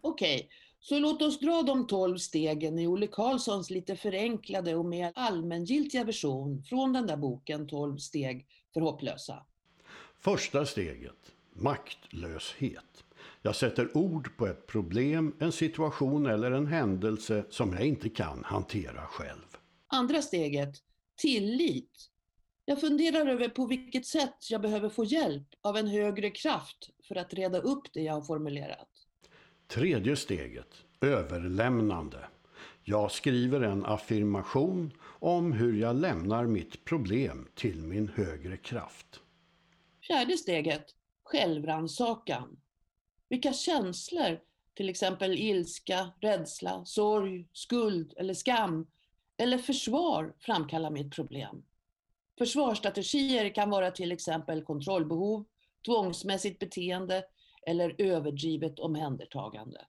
Okej, 0.00 0.36
okay. 0.36 0.48
så 0.80 0.98
låt 0.98 1.22
oss 1.22 1.40
dra 1.40 1.62
de 1.62 1.86
12 1.86 2.16
stegen 2.18 2.78
i 2.78 2.86
Olle 2.86 3.06
Karlssons 3.06 3.70
lite 3.70 3.96
förenklade 3.96 4.74
och 4.74 4.84
mer 4.84 5.12
allmängiltiga 5.14 6.04
version 6.04 6.62
från 6.62 6.92
den 6.92 7.06
där 7.06 7.16
boken 7.16 7.68
12 7.68 7.96
steg 7.96 8.46
för 8.74 8.80
hopplösa. 8.80 9.46
Första 10.20 10.66
steget, 10.66 11.32
maktlöshet. 11.52 13.04
Jag 13.42 13.56
sätter 13.56 13.96
ord 13.96 14.36
på 14.36 14.46
ett 14.46 14.66
problem, 14.66 15.36
en 15.38 15.52
situation 15.52 16.26
eller 16.26 16.50
en 16.50 16.66
händelse 16.66 17.44
som 17.50 17.72
jag 17.72 17.86
inte 17.86 18.08
kan 18.08 18.44
hantera 18.44 19.06
själv. 19.06 19.56
Andra 19.86 20.22
steget, 20.22 20.74
tillit. 21.16 22.08
Jag 22.64 22.80
funderar 22.80 23.26
över 23.26 23.48
på 23.48 23.66
vilket 23.66 24.06
sätt 24.06 24.50
jag 24.50 24.60
behöver 24.60 24.88
få 24.88 25.04
hjälp 25.04 25.48
av 25.62 25.76
en 25.76 25.88
högre 25.88 26.30
kraft 26.30 26.90
för 27.08 27.16
att 27.16 27.34
reda 27.34 27.58
upp 27.58 27.82
det 27.92 28.00
jag 28.00 28.14
har 28.14 28.22
formulerat. 28.22 28.88
Tredje 29.68 30.16
steget, 30.16 30.84
överlämnande. 31.00 32.18
Jag 32.84 33.12
skriver 33.12 33.60
en 33.60 33.84
affirmation 33.84 34.92
om 35.02 35.52
hur 35.52 35.72
jag 35.72 35.96
lämnar 35.96 36.46
mitt 36.46 36.84
problem 36.84 37.48
till 37.54 37.82
min 37.82 38.08
högre 38.08 38.56
kraft. 38.56 39.20
Fjärde 40.06 40.36
steget, 40.36 40.84
självrannsakan. 41.32 42.60
Vilka 43.28 43.52
känslor, 43.52 44.40
till 44.74 44.88
exempel 44.88 45.38
ilska, 45.38 46.12
rädsla, 46.20 46.84
sorg, 46.84 47.48
skuld 47.52 48.14
eller 48.16 48.34
skam, 48.34 48.86
eller 49.36 49.58
försvar 49.58 50.34
framkallar 50.38 50.90
mitt 50.90 51.14
problem? 51.14 51.64
Försvarsstrategier 52.38 53.54
kan 53.54 53.70
vara 53.70 53.90
till 53.90 54.12
exempel 54.12 54.64
kontrollbehov, 54.64 55.44
tvångsmässigt 55.86 56.58
beteende 56.58 57.24
eller 57.66 57.94
överdrivet 57.98 58.78
omhändertagande. 58.78 59.80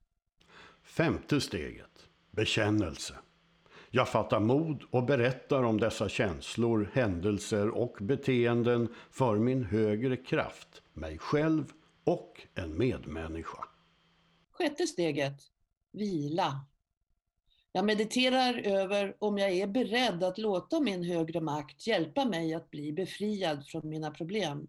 Femte 0.83 1.41
steget, 1.41 2.09
bekännelse. 2.31 3.15
Jag 3.95 4.09
fattar 4.09 4.39
mod 4.39 4.83
och 4.91 5.05
berättar 5.05 5.63
om 5.63 5.79
dessa 5.79 6.09
känslor, 6.09 6.91
händelser 6.93 7.69
och 7.69 7.97
beteenden 8.01 8.93
för 9.11 9.37
min 9.37 9.63
högre 9.63 10.17
kraft, 10.17 10.81
mig 10.93 11.17
själv 11.17 11.71
och 12.03 12.47
en 12.55 12.77
medmänniska. 12.77 13.57
Sjätte 14.51 14.87
steget, 14.87 15.41
vila. 15.91 16.65
Jag 17.71 17.85
mediterar 17.85 18.53
över 18.53 19.15
om 19.19 19.37
jag 19.37 19.51
är 19.51 19.67
beredd 19.67 20.23
att 20.23 20.37
låta 20.37 20.79
min 20.79 21.03
högre 21.03 21.41
makt 21.41 21.87
hjälpa 21.87 22.25
mig 22.25 22.53
att 22.53 22.71
bli 22.71 22.93
befriad 22.93 23.67
från 23.67 23.89
mina 23.89 24.11
problem. 24.11 24.67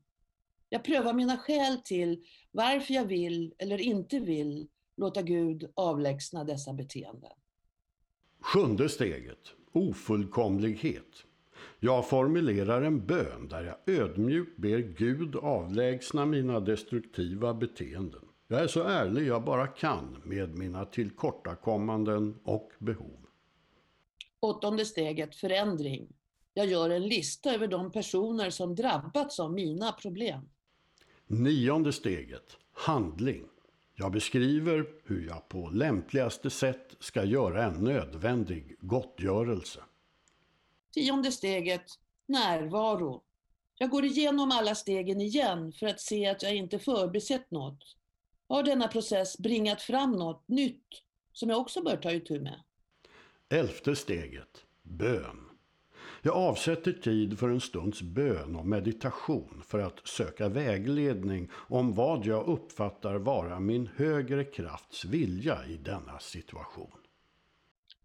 Jag 0.68 0.84
prövar 0.84 1.12
mina 1.12 1.36
skäl 1.36 1.76
till 1.84 2.24
varför 2.50 2.94
jag 2.94 3.04
vill 3.04 3.54
eller 3.58 3.80
inte 3.80 4.18
vill 4.18 4.68
låta 4.96 5.22
Gud 5.22 5.70
avlägsna 5.74 6.44
dessa 6.44 6.72
beteenden. 6.72 7.32
Sjunde 8.44 8.88
steget, 8.88 9.52
ofullkomlighet. 9.72 11.24
Jag 11.80 12.08
formulerar 12.08 12.82
en 12.82 13.06
bön 13.06 13.48
där 13.48 13.64
jag 13.64 13.94
ödmjukt 13.96 14.56
ber 14.56 14.78
Gud 14.78 15.36
avlägsna 15.36 16.26
mina 16.26 16.60
destruktiva 16.60 17.54
beteenden. 17.54 18.20
Jag 18.48 18.60
är 18.60 18.66
så 18.66 18.82
ärlig 18.82 19.26
jag 19.26 19.44
bara 19.44 19.66
kan 19.66 20.22
med 20.24 20.58
mina 20.58 20.84
tillkortakommanden 20.84 22.38
och 22.44 22.72
behov. 22.78 23.26
Åttonde 24.40 24.84
steget, 24.84 25.36
förändring. 25.36 26.08
Jag 26.54 26.66
gör 26.66 26.90
en 26.90 27.08
lista 27.08 27.54
över 27.54 27.66
de 27.66 27.90
personer 27.90 28.50
som 28.50 28.74
drabbats 28.74 29.40
av 29.40 29.52
mina 29.52 29.92
problem. 29.92 30.40
Nionde 31.26 31.92
steget, 31.92 32.56
handling. 32.72 33.44
Jag 33.96 34.12
beskriver 34.12 34.86
hur 35.04 35.26
jag 35.26 35.48
på 35.48 35.70
lämpligaste 35.70 36.50
sätt 36.50 36.96
ska 37.00 37.24
göra 37.24 37.64
en 37.64 37.84
nödvändig 37.84 38.76
gottgörelse. 38.80 39.80
Tionde 40.92 41.32
steget, 41.32 41.84
närvaro. 42.26 43.22
Jag 43.78 43.90
går 43.90 44.04
igenom 44.04 44.50
alla 44.50 44.74
stegen 44.74 45.20
igen 45.20 45.72
för 45.72 45.86
att 45.86 46.00
se 46.00 46.26
att 46.26 46.42
jag 46.42 46.56
inte 46.56 46.78
förbisett 46.78 47.50
något. 47.50 47.96
Har 48.48 48.62
denna 48.62 48.88
process 48.88 49.38
bringat 49.38 49.82
fram 49.82 50.12
något 50.12 50.48
nytt 50.48 51.02
som 51.32 51.50
jag 51.50 51.60
också 51.60 51.82
bör 51.82 51.96
ta 51.96 52.12
itu 52.12 52.40
med? 52.40 52.62
Elfte 53.48 53.96
steget, 53.96 54.64
bön. 54.82 55.43
Jag 56.26 56.36
avsätter 56.36 56.92
tid 56.92 57.38
för 57.38 57.48
en 57.48 57.60
stunds 57.60 58.02
bön 58.02 58.56
och 58.56 58.66
meditation 58.66 59.62
för 59.66 59.78
att 59.78 60.08
söka 60.08 60.48
vägledning 60.48 61.50
om 61.54 61.94
vad 61.94 62.26
jag 62.26 62.46
uppfattar 62.46 63.14
vara 63.14 63.60
min 63.60 63.86
högre 63.96 64.44
krafts 64.44 65.04
vilja 65.04 65.58
i 65.68 65.76
denna 65.76 66.18
situation. 66.18 66.90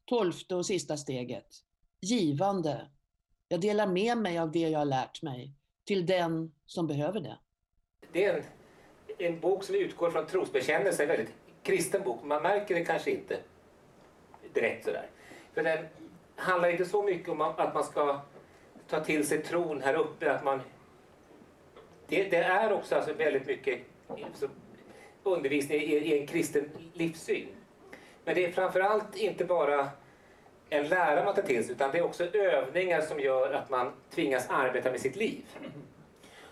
Tolfte 0.06 0.56
och 0.56 0.66
sista 0.66 0.98
steget. 0.98 1.46
Givande. 2.02 2.88
Jag 3.48 3.62
delar 3.62 3.88
med 3.88 4.18
mig 4.18 4.40
av 4.40 4.52
det 4.52 4.60
jag 4.60 4.80
har 4.80 4.86
lärt 4.86 5.22
mig 5.22 5.54
till 5.86 6.06
den 6.06 6.52
som 6.66 6.88
behöver 6.88 7.20
det. 7.20 7.38
Det 8.12 8.26
är 8.26 8.38
en, 8.38 8.44
en 9.18 9.40
bok 9.40 9.64
som 9.64 9.76
utgår 9.76 10.12
från 10.12 10.28
trosbekännelse, 10.28 11.04
en 11.04 11.10
väldigt 11.10 11.34
kristen 11.64 12.04
bok. 12.04 12.24
Man 12.24 12.42
märker 12.42 12.76
det 12.76 12.86
kanske 12.86 13.12
inte 13.12 13.40
direkt 14.54 14.86
sådär. 14.86 15.10
För 15.54 15.64
den 15.64 15.86
handlar 16.40 16.70
inte 16.70 16.86
så 16.86 17.04
mycket 17.04 17.30
om 17.30 17.42
att 17.42 17.74
man 17.74 17.84
ska 17.84 18.22
ta 18.88 19.00
till 19.00 19.28
sig 19.28 19.44
tron 19.44 19.82
här 19.82 19.94
uppe. 19.94 20.32
Att 20.32 20.44
man, 20.44 20.62
det, 22.08 22.24
det 22.24 22.38
är 22.38 22.74
också 22.74 22.96
alltså 22.96 23.14
väldigt 23.14 23.48
mycket 23.48 23.80
alltså, 24.08 24.50
undervisning 25.24 25.82
i, 25.82 25.96
i 25.96 26.20
en 26.20 26.28
kristen 26.28 26.70
livssyn. 26.94 27.48
Men 28.26 28.36
det 28.36 28.46
är 28.46 28.52
framförallt 28.52 29.16
inte 29.16 29.46
bara 29.46 29.90
en 30.70 30.88
lära 30.88 31.26
man 31.26 31.36
tar 31.36 31.42
till 31.42 31.64
sig 31.64 31.72
utan 31.72 31.92
det 31.92 31.98
är 31.98 32.04
också 32.04 32.24
övningar 32.24 33.02
som 33.02 33.20
gör 33.20 33.54
att 33.54 33.70
man 33.70 33.92
tvingas 34.10 34.50
arbeta 34.50 34.92
med 34.92 35.00
sitt 35.00 35.16
liv. 35.16 35.46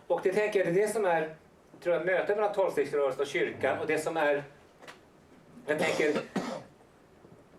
Och 0.08 0.20
det 0.24 0.34
tänker 0.34 0.60
jag, 0.60 0.74
det 0.74 0.82
är 0.82 0.88
det 0.88 0.94
som 0.94 1.06
är 1.06 1.36
tror 1.84 1.96
jag, 1.96 2.06
mötet 2.06 2.38
mellan 2.38 2.54
tolvstegsrörelsen 2.54 3.22
och 3.22 3.28
kyrkan 3.28 3.80
och 3.80 3.88
det 3.88 3.98
som 3.98 4.18
är, 4.18 4.44
jag 5.66 5.80
tänker, 5.80 6.14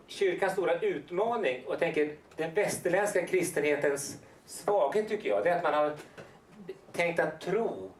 kyrkans 0.08 0.52
stora 0.52 0.80
utmaning 0.80 1.64
och 1.66 1.78
tänker 1.78 2.16
den 2.36 2.54
västerländska 2.54 3.26
kristenhetens 3.26 4.18
svaghet 4.46 5.08
tycker 5.08 5.28
jag, 5.28 5.44
det 5.44 5.50
är 5.50 5.56
att 5.56 5.62
man 5.62 5.74
har 5.74 5.96
tänkt 6.92 7.20
att 7.20 7.40
tro 7.40 7.90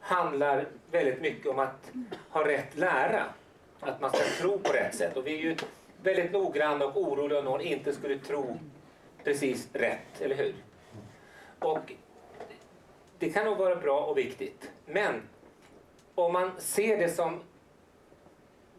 handlar 0.00 0.66
väldigt 0.90 1.20
mycket 1.20 1.46
om 1.46 1.58
att 1.58 1.92
ha 2.30 2.48
rätt 2.48 2.76
lära. 2.76 3.24
Att 3.80 4.00
man 4.00 4.10
ska 4.10 4.24
tro 4.40 4.58
på 4.58 4.72
rätt 4.72 4.94
sätt. 4.94 5.16
Och 5.16 5.26
vi 5.26 5.34
är 5.34 5.42
ju 5.42 5.56
väldigt 6.02 6.32
noggranna 6.32 6.84
och 6.84 6.96
oroliga 6.96 7.38
om 7.38 7.44
någon 7.44 7.60
inte 7.60 7.92
skulle 7.92 8.18
tro 8.18 8.58
precis 9.24 9.68
rätt, 9.72 10.20
eller 10.20 10.36
hur? 10.36 10.54
Och 11.58 11.92
det 13.18 13.30
kan 13.30 13.44
nog 13.44 13.58
vara 13.58 13.76
bra 13.76 14.00
och 14.00 14.18
viktigt. 14.18 14.70
Men 14.86 15.22
om 16.14 16.32
man 16.32 16.50
ser 16.58 16.98
det 16.98 17.08
som 17.08 17.40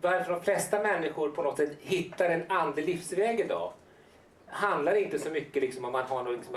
varför 0.01 0.31
de 0.31 0.41
flesta 0.41 0.83
människor 0.83 1.29
på 1.29 1.43
något 1.43 1.57
sätt 1.57 1.77
hittar 1.81 2.29
en 2.29 2.43
andlig 2.49 2.86
livsväg 2.86 3.39
idag 3.39 3.73
handlar 4.47 4.95
inte 4.95 5.19
så 5.19 5.29
mycket 5.29 5.62
liksom 5.63 5.86
om 5.86 5.91
man 5.91 6.03
har 6.03 6.23
några 6.23 6.38
liksom, 6.38 6.55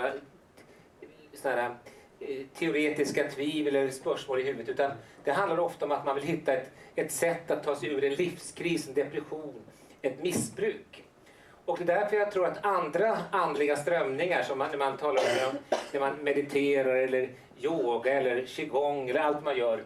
sådana 1.33 1.75
eh, 2.19 2.45
teoretiska 2.53 3.31
tvivel 3.31 3.75
eller 3.75 3.91
spörsmål 3.91 4.39
i 4.39 4.43
huvudet 4.43 4.69
utan 4.69 4.91
det 5.23 5.31
handlar 5.31 5.59
ofta 5.59 5.85
om 5.85 5.91
att 5.91 6.05
man 6.05 6.15
vill 6.15 6.23
hitta 6.23 6.53
ett, 6.53 6.71
ett 6.95 7.11
sätt 7.11 7.51
att 7.51 7.63
ta 7.63 7.75
sig 7.75 7.89
ur 7.89 8.03
en 8.03 8.13
livskris, 8.13 8.87
en 8.87 8.93
depression, 8.93 9.61
ett 10.01 10.23
missbruk. 10.23 11.03
Och 11.65 11.77
det 11.77 11.93
är 11.93 11.99
därför 11.99 12.17
jag 12.17 12.31
tror 12.31 12.45
att 12.45 12.65
andra 12.65 13.17
andliga 13.31 13.75
strömningar 13.75 14.43
som 14.43 14.57
man, 14.57 14.71
när 14.71 14.77
man 14.77 14.97
talar 14.97 15.21
om 15.49 15.77
när 15.91 15.99
man 15.99 16.23
mediterar 16.23 16.95
eller 16.95 17.29
yoga 17.59 18.13
eller 18.13 18.45
qigong 18.45 19.09
eller 19.09 19.19
allt 19.19 19.43
man 19.43 19.57
gör 19.57 19.83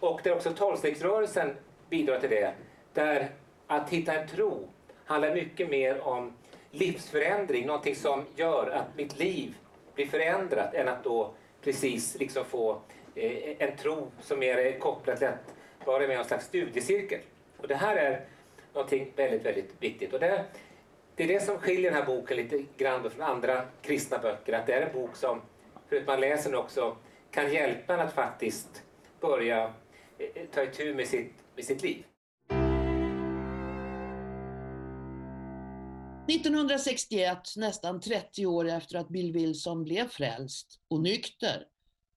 och 0.00 0.20
där 0.24 0.32
också 0.32 0.50
tolvstegsrörelsen 0.52 1.56
bidrar 1.90 2.20
till 2.20 2.30
det. 2.30 2.54
Där 2.92 3.28
att 3.66 3.90
hitta 3.90 4.14
en 4.14 4.28
tro 4.28 4.68
handlar 5.04 5.34
mycket 5.34 5.70
mer 5.70 6.00
om 6.00 6.32
livsförändring, 6.70 7.66
någonting 7.66 7.96
som 7.96 8.24
gör 8.36 8.70
att 8.70 8.96
mitt 8.96 9.18
liv 9.18 9.54
blir 9.94 10.06
förändrat 10.06 10.74
än 10.74 10.88
att 10.88 11.04
då 11.04 11.34
precis 11.62 12.18
liksom 12.18 12.44
få 12.44 12.80
eh, 13.14 13.56
en 13.58 13.76
tro 13.76 14.10
som 14.20 14.38
mer 14.38 14.58
är 14.58 14.78
kopplad 14.78 15.18
till 15.18 15.26
att 15.26 15.54
vara 15.84 15.98
med 15.98 16.10
i 16.10 16.14
en 16.14 16.24
slags 16.24 16.46
studiecirkel. 16.46 17.20
Och 17.56 17.68
det 17.68 17.74
här 17.74 17.96
är 17.96 18.24
någonting 18.72 19.12
väldigt, 19.16 19.46
väldigt 19.46 19.74
viktigt. 19.80 20.12
Och 20.12 20.20
det, 20.20 20.44
det 21.14 21.24
är 21.24 21.28
det 21.28 21.40
som 21.40 21.58
skiljer 21.58 21.90
den 21.90 22.00
här 22.00 22.06
boken 22.06 22.36
lite 22.36 22.64
grann 22.76 23.10
från 23.10 23.22
andra 23.22 23.62
kristna 23.82 24.18
böcker. 24.18 24.52
Att 24.52 24.66
det 24.66 24.72
är 24.72 24.86
en 24.86 24.92
bok 24.92 25.16
som, 25.16 25.40
förutom 25.88 26.08
att 26.08 26.20
man 26.20 26.20
läser 26.20 26.50
den 26.50 26.60
också, 26.60 26.96
kan 27.30 27.52
hjälpa 27.52 27.94
en 27.94 28.00
att 28.00 28.12
faktiskt 28.12 28.82
börja 29.20 29.72
eh, 30.18 30.44
ta 30.54 30.62
itu 30.62 30.94
med 30.94 31.06
sitt, 31.06 31.34
med 31.56 31.64
sitt 31.64 31.82
liv. 31.82 32.04
1961, 36.30 37.56
nästan 37.56 38.00
30 38.00 38.46
år 38.46 38.68
efter 38.68 38.98
att 38.98 39.08
Bill 39.08 39.32
Wilson 39.32 39.84
blev 39.84 40.08
frälst 40.08 40.80
och 40.88 41.00
nykter, 41.00 41.66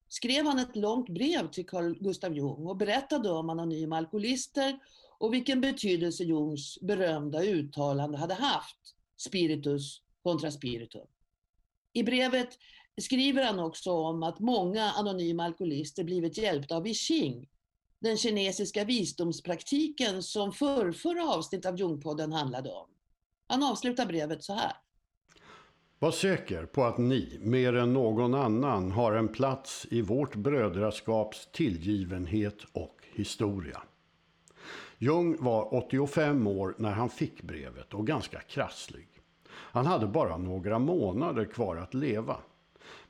skrev 0.09 0.45
han 0.45 0.59
ett 0.59 0.75
långt 0.75 1.09
brev 1.09 1.51
till 1.51 1.65
Carl 1.65 1.97
Gustav 1.99 2.33
Jung 2.37 2.67
och 2.67 2.77
berättade 2.77 3.31
om 3.31 3.49
anonyma 3.49 3.97
alkoholister 3.97 4.79
och 5.17 5.33
vilken 5.33 5.61
betydelse 5.61 6.23
Jungs 6.23 6.77
berömda 6.81 7.43
uttalande 7.43 8.17
hade 8.17 8.33
haft, 8.33 8.95
spiritus 9.17 10.01
kontra 10.23 10.51
spiritum. 10.51 11.07
I 11.93 12.03
brevet 12.03 12.57
skriver 13.01 13.43
han 13.43 13.59
också 13.59 13.91
om 13.91 14.23
att 14.23 14.39
många 14.39 14.83
anonyma 14.91 15.43
alkoholister 15.43 16.03
blivit 16.03 16.37
hjälpta 16.37 16.75
av 16.75 16.87
I 16.87 16.93
Ching, 16.93 17.49
den 18.03 18.17
kinesiska 18.17 18.83
visdomspraktiken 18.83 20.23
som 20.23 20.51
förrförra 20.51 21.23
avsnitt 21.23 21.65
av 21.65 21.77
Jungpodden 21.77 22.31
handlade 22.31 22.69
om. 22.69 22.87
Han 23.47 23.63
avslutar 23.63 24.05
brevet 24.05 24.43
så 24.43 24.53
här. 24.53 24.71
Var 25.99 26.11
säker 26.11 26.65
på 26.65 26.83
att 26.83 26.97
ni, 26.97 27.39
mer 27.41 27.75
än 27.75 27.93
någon 27.93 28.33
annan, 28.33 28.91
har 28.91 29.13
en 29.13 29.27
plats 29.27 29.87
i 29.91 30.01
vårt 30.01 30.35
brödraskaps 30.35 31.47
tillgivenhet 31.51 32.57
och 32.73 32.95
historia. 33.13 33.81
Jung 34.97 35.37
var 35.39 35.73
85 35.73 36.47
år 36.47 36.75
när 36.77 36.91
han 36.91 37.09
fick 37.09 37.41
brevet 37.41 37.93
och 37.93 38.07
ganska 38.07 38.39
krasslig. 38.39 39.07
Han 39.49 39.85
hade 39.85 40.07
bara 40.07 40.37
några 40.37 40.79
månader 40.79 41.45
kvar 41.45 41.75
att 41.75 41.93
leva. 41.93 42.37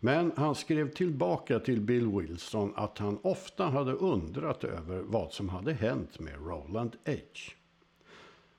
Men 0.06 0.32
han 0.36 0.56
skrev 0.56 0.92
tillbaka 0.92 1.60
till 1.60 1.82
Bill 1.82 2.08
Wilson 2.08 2.74
att 2.76 2.98
han 2.98 3.20
ofta 3.22 3.66
hade 3.66 3.94
undrat 3.94 4.64
över 4.64 5.02
vad 5.02 5.34
som 5.34 5.50
hade 5.50 5.74
hänt 5.74 6.20
med 6.20 6.34
Roland 6.46 6.96
H. 7.06 7.14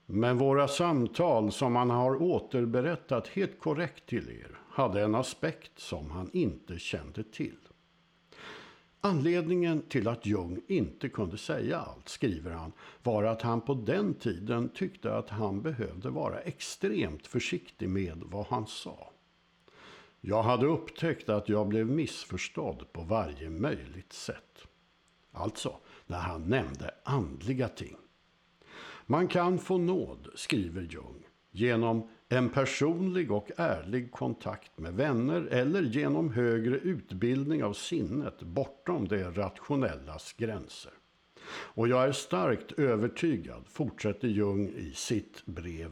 Men 0.07 0.39
våra 0.39 0.69
samtal 0.69 1.53
som 1.53 1.77
han 1.77 1.91
har 1.91 2.23
återberättat 2.23 3.29
helt 3.29 3.61
korrekt 3.61 4.07
till 4.07 4.31
er 4.31 4.59
hade 4.69 5.03
en 5.03 5.15
aspekt 5.15 5.79
som 5.79 6.11
han 6.11 6.31
inte 6.33 6.79
kände 6.79 7.23
till. 7.23 7.59
Anledningen 9.01 9.83
till 9.83 10.09
att 10.09 10.27
Jung 10.27 10.61
inte 10.69 11.09
kunde 11.09 11.39
säga 11.39 11.79
allt, 11.79 12.09
skriver 12.09 12.51
han, 12.51 12.73
var 13.03 13.25
att 13.25 13.43
han 13.43 13.61
på 13.61 13.75
den 13.75 14.15
tiden 14.15 14.69
tyckte 14.69 15.15
att 15.15 15.31
han 15.31 15.63
behövde 15.63 16.11
vara 16.11 16.41
extremt 16.41 17.27
försiktig 17.27 17.89
med 17.89 18.23
vad 18.25 18.47
han 18.47 18.67
sa. 18.67 19.14
Jag 20.27 20.43
hade 20.43 20.67
upptäckt 20.67 21.29
att 21.29 21.49
jag 21.49 21.69
blev 21.69 21.87
missförstådd 21.87 22.93
på 22.93 23.03
varje 23.03 23.51
möjligt 23.51 24.13
sätt. 24.13 24.67
Alltså, 25.33 25.77
när 26.07 26.19
han 26.19 26.43
nämnde 26.43 26.95
andliga 27.05 27.69
ting. 27.69 27.97
Man 29.07 29.29
kan 29.29 29.59
få 29.59 29.79
nåd, 29.79 30.29
skriver 30.35 30.83
Jung, 30.83 31.27
genom 31.51 32.09
en 32.29 32.49
personlig 32.49 33.33
och 33.33 33.51
ärlig 33.57 34.13
kontakt 34.13 34.79
med 34.79 34.95
vänner 34.95 35.43
eller 35.43 35.83
genom 35.83 36.33
högre 36.33 36.77
utbildning 36.77 37.65
av 37.65 37.73
sinnet 37.73 38.43
bortom 38.43 39.09
det 39.09 39.31
rationellas 39.31 40.33
gränser. 40.33 40.93
Och 41.49 41.89
jag 41.89 42.05
är 42.05 42.13
starkt 42.13 42.73
övertygad, 42.73 43.65
fortsätter 43.69 44.29
Jung 44.29 44.69
i 44.69 44.93
sitt 44.95 45.47
brev, 45.47 45.91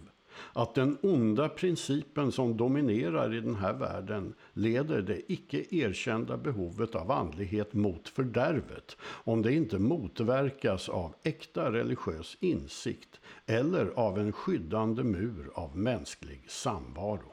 att 0.52 0.74
den 0.74 0.98
onda 1.02 1.48
principen 1.48 2.32
som 2.32 2.56
dominerar 2.56 3.34
i 3.34 3.40
den 3.40 3.54
här 3.54 3.72
världen 3.72 4.34
leder 4.52 5.02
det 5.02 5.32
icke 5.32 5.64
erkända 5.70 6.36
behovet 6.36 6.94
av 6.94 7.10
andlighet 7.10 7.74
mot 7.74 8.08
fördärvet 8.08 8.96
om 9.02 9.42
det 9.42 9.52
inte 9.52 9.78
motverkas 9.78 10.88
av 10.88 11.14
äkta 11.22 11.72
religiös 11.72 12.36
insikt 12.40 13.20
eller 13.46 13.86
av 13.86 14.18
en 14.18 14.32
skyddande 14.32 15.02
mur 15.02 15.50
av 15.54 15.76
mänsklig 15.76 16.44
samvaro. 16.48 17.32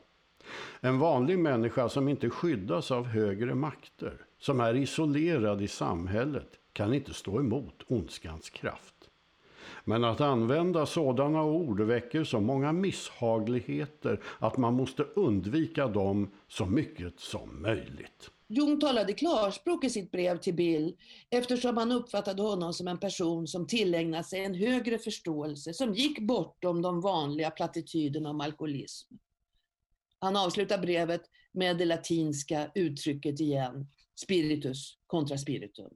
En 0.79 0.99
vanlig 0.99 1.39
människa 1.39 1.89
som 1.89 2.07
inte 2.07 2.29
skyddas 2.29 2.91
av 2.91 3.05
högre 3.05 3.55
makter, 3.55 4.13
som 4.39 4.59
är 4.59 4.73
isolerad 4.73 5.61
i 5.61 5.67
samhället, 5.67 6.59
kan 6.73 6.93
inte 6.93 7.13
stå 7.13 7.39
emot 7.39 7.83
ondskans 7.87 8.49
kraft. 8.49 8.98
Men 9.85 10.03
att 10.03 10.21
använda 10.21 10.85
sådana 10.85 11.43
ord 11.43 11.81
väcker 11.81 12.23
så 12.23 12.39
många 12.39 12.73
misshagligheter 12.73 14.23
att 14.39 14.57
man 14.57 14.73
måste 14.73 15.03
undvika 15.03 15.87
dem 15.87 16.31
så 16.47 16.65
mycket 16.65 17.19
som 17.19 17.61
möjligt. 17.61 18.31
Jung 18.51 18.79
talade 18.79 19.13
klarspråk 19.13 19.83
i 19.83 19.89
sitt 19.89 20.11
brev 20.11 20.37
till 20.37 20.53
Bill 20.53 20.95
eftersom 21.29 21.77
han 21.77 21.91
uppfattade 21.91 22.41
honom 22.41 22.73
som 22.73 22.87
en 22.87 22.99
person 22.99 23.47
som 23.47 23.67
tillägnat 23.67 24.25
sig 24.25 24.45
en 24.45 24.55
högre 24.55 24.97
förståelse 24.97 25.73
som 25.73 25.93
gick 25.93 26.19
bortom 26.19 26.81
de 26.81 27.01
vanliga 27.01 27.51
plattityderna 27.51 28.29
om 28.29 28.41
alkoholism. 28.41 29.13
Han 30.19 30.35
avslutar 30.35 30.77
brevet 30.77 31.21
med 31.51 31.77
det 31.77 31.85
latinska 31.85 32.71
uttrycket 32.75 33.39
igen, 33.39 33.87
spiritus 34.15 34.97
contra 35.07 35.37
spiritum. 35.37 35.91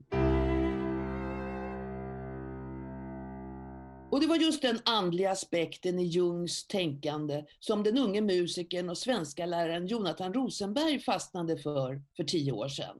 Och 4.14 4.20
det 4.20 4.26
var 4.26 4.36
just 4.36 4.62
den 4.62 4.78
andliga 4.84 5.30
aspekten 5.30 5.98
i 5.98 6.06
Jungs 6.06 6.66
tänkande 6.66 7.44
som 7.58 7.82
den 7.82 7.98
unge 7.98 8.20
musikern 8.20 8.90
och 8.90 8.98
svenska 8.98 9.46
läraren 9.46 9.86
Jonathan 9.86 10.34
Rosenberg 10.34 11.00
fastnade 11.00 11.58
för 11.58 12.02
för 12.16 12.24
tio 12.24 12.52
år 12.52 12.68
sedan. 12.68 12.96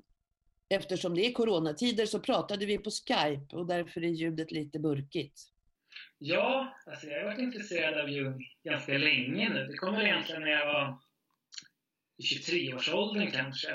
Eftersom 0.69 1.15
det 1.15 1.27
är 1.27 1.33
coronatider 1.33 2.07
så 2.07 2.21
pratade 2.21 2.67
vi 2.67 2.79
på 2.79 2.91
Skype 2.91 3.57
och 3.57 3.67
därför 3.67 4.05
är 4.05 4.09
ljudet 4.09 4.51
lite 4.51 4.79
burkigt. 4.79 5.41
Ja, 6.19 6.75
alltså 6.87 7.07
jag 7.07 7.19
har 7.19 7.25
varit 7.25 7.39
intresserad 7.39 8.01
av 8.01 8.11
Jung 8.11 8.45
ganska 8.65 8.93
länge 8.93 9.49
nu. 9.49 9.67
Det 9.67 9.77
kom 9.77 9.95
väl 9.95 10.07
egentligen 10.07 10.43
när 10.43 10.51
jag 10.51 10.67
var 10.67 10.99
i 12.19 12.23
23-årsåldern 12.23 13.31
kanske. 13.31 13.75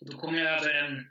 Och 0.00 0.10
då 0.10 0.18
kom 0.18 0.34
jag 0.34 0.60
över 0.60 0.74
en, 0.74 1.06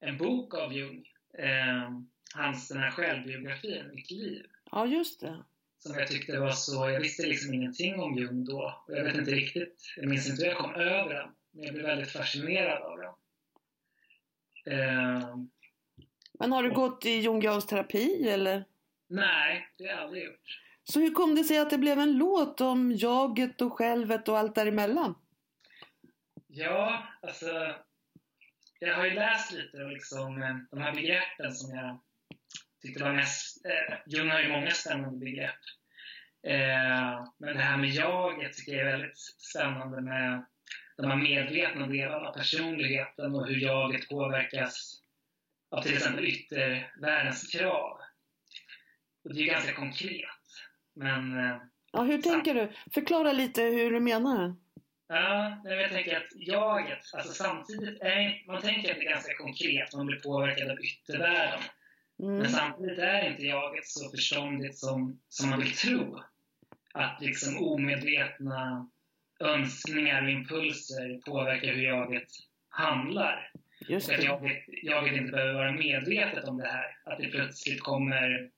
en 0.00 0.18
bok 0.18 0.54
av 0.54 0.72
Jung. 0.72 1.04
Eh, 1.38 1.90
hans 2.34 2.68
den 2.68 2.78
här 2.78 2.90
självbiografin, 2.90 3.90
Mitt 3.94 4.10
liv. 4.10 4.46
Ja, 4.70 4.86
just 4.86 5.20
det. 5.20 5.44
Som 5.78 5.94
jag 5.98 6.08
tyckte 6.08 6.38
var 6.40 6.50
så, 6.50 6.90
jag 6.90 7.00
visste 7.00 7.26
liksom 7.26 7.54
ingenting 7.54 8.00
om 8.00 8.14
Jung 8.18 8.44
då. 8.44 8.82
Och 8.88 8.96
jag 8.96 9.04
vet 9.04 9.14
inte 9.16 9.30
riktigt, 9.30 9.94
jag 9.96 10.08
minns 10.08 10.30
inte 10.30 10.42
hur 10.42 10.50
jag 10.50 10.58
kom 10.58 10.74
över 10.74 11.14
den. 11.14 11.28
Men 11.50 11.64
jag 11.64 11.74
blev 11.74 11.86
väldigt 11.86 12.10
fascinerad 12.10 12.82
av 12.82 12.98
den. 12.98 13.12
Eh, 14.78 15.36
Men 16.38 16.52
har 16.52 16.62
du 16.62 16.70
gått 16.70 17.06
i 17.06 17.10
Jungians 17.20 17.66
terapi 17.66 18.28
eller? 18.28 18.64
nej, 19.08 19.68
det 19.78 19.84
har 19.84 19.90
jag 19.90 20.00
aldrig 20.00 20.24
gjort. 20.24 20.60
Så 20.84 21.00
hur 21.00 21.10
kom 21.14 21.34
det 21.34 21.44
sig 21.44 21.58
att 21.58 21.70
det 21.70 21.78
blev 21.78 21.98
en 21.98 22.18
låt 22.18 22.60
om 22.60 22.92
jaget 22.92 23.60
och 23.60 23.72
självet 23.72 24.28
och 24.28 24.38
allt 24.38 24.54
däremellan? 24.54 25.14
Ja, 26.46 27.02
alltså. 27.22 27.74
Jag 28.78 28.94
har 28.96 29.04
ju 29.04 29.14
läst 29.14 29.52
lite 29.52 29.84
och 29.84 29.90
liksom 29.92 30.42
eh, 30.42 30.56
de 30.70 30.80
här 30.80 30.94
begreppen 30.94 31.54
som 31.54 31.76
jag 31.76 31.98
tyckte 32.82 33.04
var 33.04 33.12
mest... 33.12 33.66
Eh, 33.66 33.96
Jung 34.06 34.30
har 34.30 34.40
ju 34.40 34.48
många 34.48 34.70
spännande 34.70 35.18
begrepp. 35.18 35.60
Eh, 36.46 37.26
men 37.38 37.56
det 37.56 37.62
här 37.62 37.76
med 37.76 37.90
jaget 37.90 38.52
tycker 38.52 38.72
jag 38.72 38.86
är 38.86 38.90
väldigt 38.90 39.18
spännande 39.18 40.00
med 40.00 40.44
de 40.96 41.10
här 41.10 41.16
medvetna 41.16 41.86
delarna 41.86 42.28
av 42.28 42.32
personligheten 42.32 43.34
och 43.34 43.46
hur 43.46 43.56
jaget 43.56 44.08
påverkas 44.08 45.02
av 45.70 45.82
till 45.82 45.94
exempel 45.94 46.24
yttervärldens 46.24 47.52
krav. 47.52 47.98
Och 49.24 49.34
det 49.34 49.40
är 49.40 49.44
ju 49.44 49.50
ganska 49.50 49.72
konkret. 49.72 50.26
Men 50.94 51.38
eh, 51.38 51.56
Ja, 51.92 52.02
hur 52.02 52.22
tänker 52.22 52.54
du? 52.54 52.72
Förklara 52.94 53.32
lite 53.32 53.62
hur 53.62 53.90
du 53.90 54.00
menar. 54.00 54.54
Ja, 55.08 55.62
jag 55.64 55.90
tänker 55.90 56.16
att 56.16 56.28
jaget, 56.34 56.98
alltså 57.12 57.32
samtidigt 57.32 58.00
är, 58.00 58.46
man 58.46 58.62
tänker 58.62 58.90
att 58.90 58.96
det 58.98 59.06
är 59.06 59.10
ganska 59.10 59.34
konkret, 59.34 59.94
man 59.94 60.06
blir 60.06 60.20
påverkad 60.20 60.70
av 60.70 60.78
yttervärlden. 60.80 61.60
Mm. 62.22 62.36
Men 62.38 62.48
samtidigt 62.48 62.98
är 62.98 63.30
inte 63.30 63.42
jaget 63.42 63.86
så 63.86 64.10
förståndigt 64.10 64.78
som, 64.78 65.20
som 65.28 65.50
man 65.50 65.60
vill 65.60 65.72
tro. 65.76 66.20
Att 66.94 67.18
liksom 67.20 67.58
omedvetna 67.64 68.90
önskningar 69.40 70.22
och 70.24 70.30
impulser 70.30 71.20
påverkar 71.26 71.72
hur 71.74 71.82
jaget 71.82 72.28
handlar. 72.68 73.50
Just 73.88 74.08
och 74.08 74.14
att 74.14 74.20
det. 74.20 74.26
jaget, 74.26 74.58
jaget 74.82 75.16
inte 75.16 75.32
behöver 75.32 75.54
vara 75.54 75.72
medvetet 75.72 76.44
om 76.48 76.56
det 76.58 76.68
här. 76.68 76.84
Att 77.04 77.18
det 77.18 77.28
plötsligt 77.28 77.80
kommer 77.80 78.50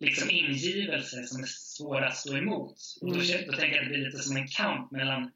liksom 0.00 0.30
ingivelser 0.30 1.22
som 1.22 1.42
är 1.42 1.46
svåra 1.46 2.06
att 2.06 2.16
stå 2.16 2.36
emot. 2.36 2.76
Och 3.00 3.08
då, 3.08 3.14
Mm. 3.14 3.24
känner- 3.26 3.46
då 3.46 3.52
tänker 3.52 3.76
jag 3.76 3.82
att 3.84 3.88
det 3.90 3.94
blir 3.94 4.04
lite 4.06 4.18
som 4.18 4.36
en 4.36 4.46
kamp 4.48 4.90
mellan 4.90 5.30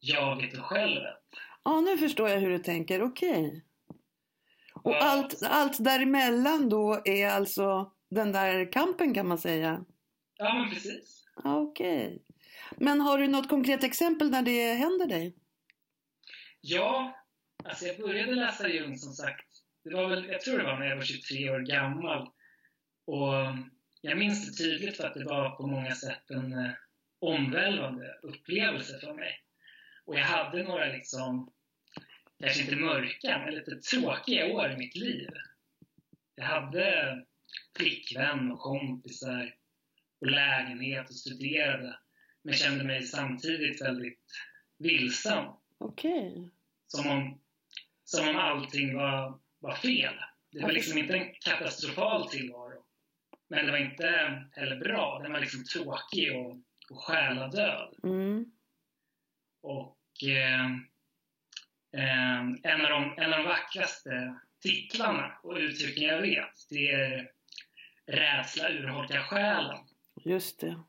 jaget 0.00 0.58
och 0.58 0.64
självet. 0.64 1.16
Ja, 1.64 1.80
nu 1.80 1.98
förstår 1.98 2.28
jag 2.28 2.40
hur 2.40 2.50
du 2.50 2.58
tänker. 2.58 3.02
Okej. 3.02 3.64
Och 4.84 5.02
allt, 5.02 5.42
allt 5.42 5.84
däremellan 5.84 6.68
då 6.68 7.02
är 7.04 7.28
alltså 7.28 7.92
den 8.10 8.32
där 8.32 8.72
kampen 8.72 9.14
kan 9.14 9.28
man 9.28 9.38
säga? 9.38 9.84
Ja, 10.36 10.54
men 10.54 10.70
precis. 10.74 11.24
Okej. 11.44 12.22
Men 12.76 13.00
har 13.00 13.18
du 13.18 13.28
något 13.28 13.48
konkret 13.48 13.84
exempel 13.84 14.30
när 14.30 14.42
det 14.42 14.74
händer 14.74 15.06
dig? 15.06 15.36
Ja, 16.60 17.16
alltså 17.64 17.86
jag 17.86 17.98
började 17.98 18.34
läsa 18.34 18.68
Jung 18.68 18.98
som 18.98 19.12
sagt, 19.12 19.46
det 19.84 19.94
var 19.94 20.08
väl, 20.08 20.26
jag 20.28 20.40
tror 20.40 20.58
det 20.58 20.64
var 20.64 20.78
när 20.78 20.86
jag 20.86 20.96
var 20.96 21.02
23 21.02 21.50
år 21.50 21.60
gammal. 21.60 22.28
Och 23.06 23.32
jag 24.00 24.18
minns 24.18 24.46
det 24.46 24.64
tydligt 24.64 24.96
för 24.96 25.06
att 25.06 25.14
det 25.14 25.24
var 25.24 25.50
på 25.50 25.66
många 25.66 25.94
sätt 25.94 26.30
en 26.30 26.52
eh, 26.52 26.70
omvälvande 27.20 28.18
upplevelse 28.22 28.98
för 28.98 29.14
mig. 29.14 29.40
Och 30.04 30.14
jag 30.14 30.24
hade 30.24 30.62
några 30.62 30.84
liksom, 30.84 31.52
kanske 32.42 32.62
inte 32.62 32.76
mörka, 32.76 33.38
men 33.38 33.54
lite 33.54 33.76
tråkiga 33.76 34.46
år 34.46 34.72
i 34.72 34.76
mitt 34.76 34.96
liv. 34.96 35.28
Jag 36.34 36.44
hade 36.44 37.24
flickvän 37.76 38.52
och 38.52 38.60
kompisar 38.60 39.54
och 40.20 40.26
lägenhet 40.26 41.08
och 41.08 41.14
studerade. 41.14 41.98
Men 42.42 42.54
kände 42.54 42.84
mig 42.84 43.02
samtidigt 43.02 43.82
väldigt 43.82 44.32
vilsen. 44.78 45.44
Okej. 45.78 46.50
Som 46.86 47.10
om, 47.10 47.40
som 48.04 48.28
om 48.28 48.36
allting 48.36 48.96
var, 48.96 49.40
var 49.58 49.74
fel. 49.74 50.14
Det 50.50 50.62
var 50.62 50.72
liksom 50.72 50.98
inte 50.98 51.14
en 51.14 51.34
katastrofal 51.40 52.28
tillvaro. 52.28 52.84
Men 53.48 53.66
det 53.66 53.72
var 53.72 53.78
inte 53.78 54.06
heller 54.52 54.76
bra. 54.76 55.20
Den 55.22 55.32
var 55.32 55.40
liksom 55.40 55.64
tråkig 55.64 56.36
och, 56.36 56.56
och 56.90 57.04
själadöd. 57.04 57.94
Mm. 58.04 58.52
Och 59.62 60.24
eh, 60.28 60.68
en, 61.92 62.84
av 62.84 62.90
de, 62.90 63.14
en 63.16 63.32
av 63.32 63.38
de 63.38 63.48
vackraste 63.48 64.34
titlarna 64.62 65.32
och 65.42 65.56
uttrycken 65.56 66.04
jag 66.04 66.20
vet, 66.20 66.66
det 66.70 66.90
är 66.90 67.30
Rädsla 68.06 68.70
urholkar 68.70 69.22
själen. 69.22 69.78
Just 70.24 70.60
det. 70.60 70.82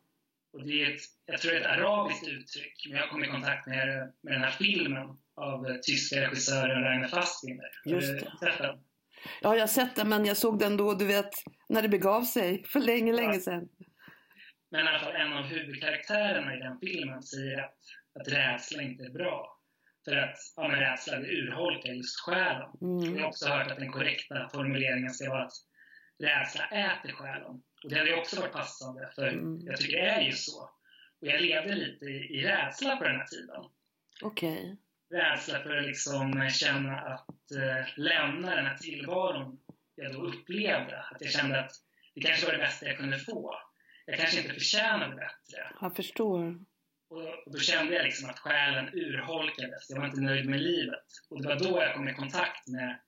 Och 0.54 0.64
det 0.64 0.84
är 0.84 0.94
ett, 0.94 1.02
jag 1.26 1.42
tror 1.42 1.52
det 1.52 1.58
är 1.58 1.62
ett 1.62 1.80
arabiskt 1.80 2.28
uttryck, 2.28 2.88
men 2.90 2.98
jag 2.98 3.10
kom 3.10 3.24
i 3.24 3.28
kontakt 3.28 3.68
med, 3.68 4.14
med 4.22 4.34
den 4.34 4.42
här 4.42 4.52
filmen 4.52 5.18
av 5.36 5.68
eh, 5.68 5.76
tyska 5.76 6.22
regissören 6.22 6.84
Rainer 6.84 7.08
Fassbinder. 7.08 7.70
Har 7.86 7.92
Just 7.92 8.08
du 8.08 8.14
det. 8.14 8.38
sett 8.40 8.58
den? 8.58 8.80
Ja, 9.42 9.56
jag 9.56 9.62
har 9.62 9.68
sett 9.68 9.96
den 9.96 10.10
men 10.10 10.26
jag 10.26 10.38
såg 10.38 10.60
den 10.60 10.78
då, 10.78 10.94
du 10.94 11.06
vet, 11.06 11.32
när 11.70 11.82
det 11.82 11.90
begav 11.90 12.22
sig. 12.22 12.64
För 12.64 12.80
länge, 12.80 13.14
länge 13.14 13.40
sedan. 13.40 13.70
Men 14.72 14.86
i 14.86 14.90
alla 14.90 15.00
fall 15.00 15.16
en 15.16 15.34
av 15.34 15.44
huvudkaraktärerna 15.44 16.56
i 16.56 16.60
den 16.60 16.80
filmen 16.80 17.24
säger 17.24 17.64
att, 17.64 17.78
att 18.20 18.28
rädsla 18.28 18.82
inte 18.82 19.04
är 19.04 19.10
bra. 19.10 19.60
För 20.06 20.16
att 20.16 20.38
ja, 20.56 20.68
men 20.68 20.80
rädsla 20.80 21.20
det 21.20 21.28
urholkar 21.28 21.90
just 21.90 22.20
själen. 22.20 22.70
Mm. 22.82 23.16
Jag 23.16 23.22
har 23.22 23.28
också 23.30 23.50
hört 23.50 23.72
att 23.72 23.78
den 23.80 23.92
korrekta 23.92 24.50
formuleringen 24.54 25.10
ska 25.14 25.30
vara 25.30 25.44
att 25.44 25.54
rädsla 26.20 26.66
äter 26.66 27.12
själen. 27.12 27.62
Och 27.84 27.90
det 27.90 27.98
hade 27.98 28.16
också 28.16 28.40
varit 28.42 28.52
passande, 28.54 29.12
för 29.16 29.28
Mm. 29.28 29.60
jag 29.66 29.78
tycker 29.78 29.98
det 29.98 30.10
är 30.10 30.22
ju 30.22 30.32
så. 30.32 30.62
Och 31.22 31.28
jag 31.28 31.42
levde 31.42 31.76
lite 31.76 32.06
i, 32.06 32.40
i 32.40 32.44
rädsla 32.44 32.96
på 32.96 33.04
den 33.04 33.16
här 33.16 33.26
tiden. 33.26 33.64
Okej. 34.22 34.78
Rädsla 35.14 35.60
för 35.60 35.78
att 35.78 35.86
liksom 35.86 36.50
känna 36.50 37.00
att 37.00 37.52
eh, 37.52 37.88
lämna 37.98 38.56
den 38.56 38.66
här 38.66 38.78
tillvaron 38.78 39.60
jag 39.96 40.14
då 40.14 40.20
upplevde. 40.22 41.00
Att 41.00 41.18
jag 41.22 41.32
kände 41.32 41.60
att 41.60 41.72
det 42.16 42.22
kanske 42.22 42.46
var 42.46 42.54
det 42.54 42.60
bästa 42.60 42.86
jag 42.86 42.98
kunde 42.98 43.20
få. 43.20 43.56
Jag 44.06 44.18
kanske 44.18 44.42
inte 44.42 44.54
förtjänade 44.54 45.16
bättre. 45.16 45.76
Jag 45.82 45.96
förstår. 45.96 46.60
Och 47.14 47.44
och 47.46 47.52
då 47.52 47.60
kände 47.60 47.96
jag 47.96 48.04
liksom 48.04 48.30
att 48.30 48.40
själen 48.40 48.90
urholkades. 48.94 49.90
Jag 49.90 50.00
var 50.00 50.06
inte 50.06 50.22
nöjd 50.22 50.50
med 50.50 50.62
livet. 50.62 51.06
Och 51.30 51.42
det 51.42 51.48
var 51.48 51.56
då 51.56 51.82
jag 51.82 51.96
kom 51.96 52.08
i 52.08 52.14
kontakt 52.14 52.68
med, 52.68 53.00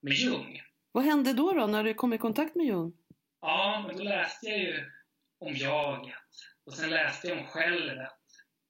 med 0.00 0.12
Jung. 0.12 0.62
Vad 0.92 1.04
hände 1.04 1.32
då, 1.32 1.52
då 1.52 1.66
när 1.66 1.84
du 1.84 1.94
kom 1.94 2.12
i 2.12 2.18
kontakt 2.18 2.54
med 2.54 2.66
Jung? 2.66 2.92
Ja, 3.40 3.84
men 3.86 3.96
då 3.96 4.02
läste 4.02 4.46
jag 4.46 4.58
ju 4.58 4.84
om 5.38 5.54
jaget. 5.54 6.14
Och 6.66 6.74
sen 6.74 6.90
läste 6.90 7.28
jag 7.28 7.38
om 7.38 7.46
självet. 7.46 8.12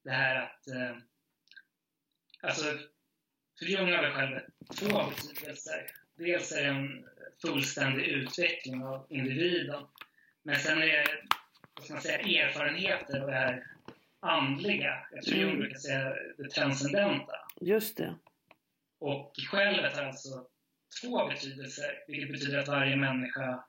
Det 0.05 0.11
här 0.11 0.37
att... 0.37 0.69
Eh, 0.69 0.97
alltså, 2.43 2.65
för 3.59 3.67
Jung 3.67 3.93
har 3.93 4.03
väl 4.03 4.13
självet 4.13 4.45
två 4.79 5.03
betydelser. 5.09 5.87
Dels 6.17 6.53
är 6.53 6.63
det 6.63 6.69
en 6.69 7.05
fullständig 7.43 8.05
utveckling 8.05 8.85
av 8.85 9.07
individen. 9.11 9.87
Men 10.43 10.57
sen 10.57 10.83
är 10.83 10.87
det, 10.87 11.07
vad 11.75 11.85
ska 11.85 11.95
man 11.95 12.03
säga, 12.03 12.47
erfarenheter 12.47 13.23
och 13.23 13.31
det 13.31 13.37
här 13.37 13.78
andliga. 14.21 14.95
Jag 15.13 15.25
Jung 15.25 15.43
Mm. 15.49 15.59
brukar 15.59 15.79
säga 15.79 16.15
det 16.39 16.51
transcendenta. 16.51 17.33
Just 17.61 17.97
det. 17.97 18.15
Och 19.01 19.33
självet 19.51 19.97
har 19.97 20.05
alltså 20.05 20.29
två 21.03 21.27
betydelser, 21.29 22.05
vilket 22.07 22.33
betyder 22.33 22.59
att 22.59 22.69
varje 22.69 22.97
människa 22.97 23.65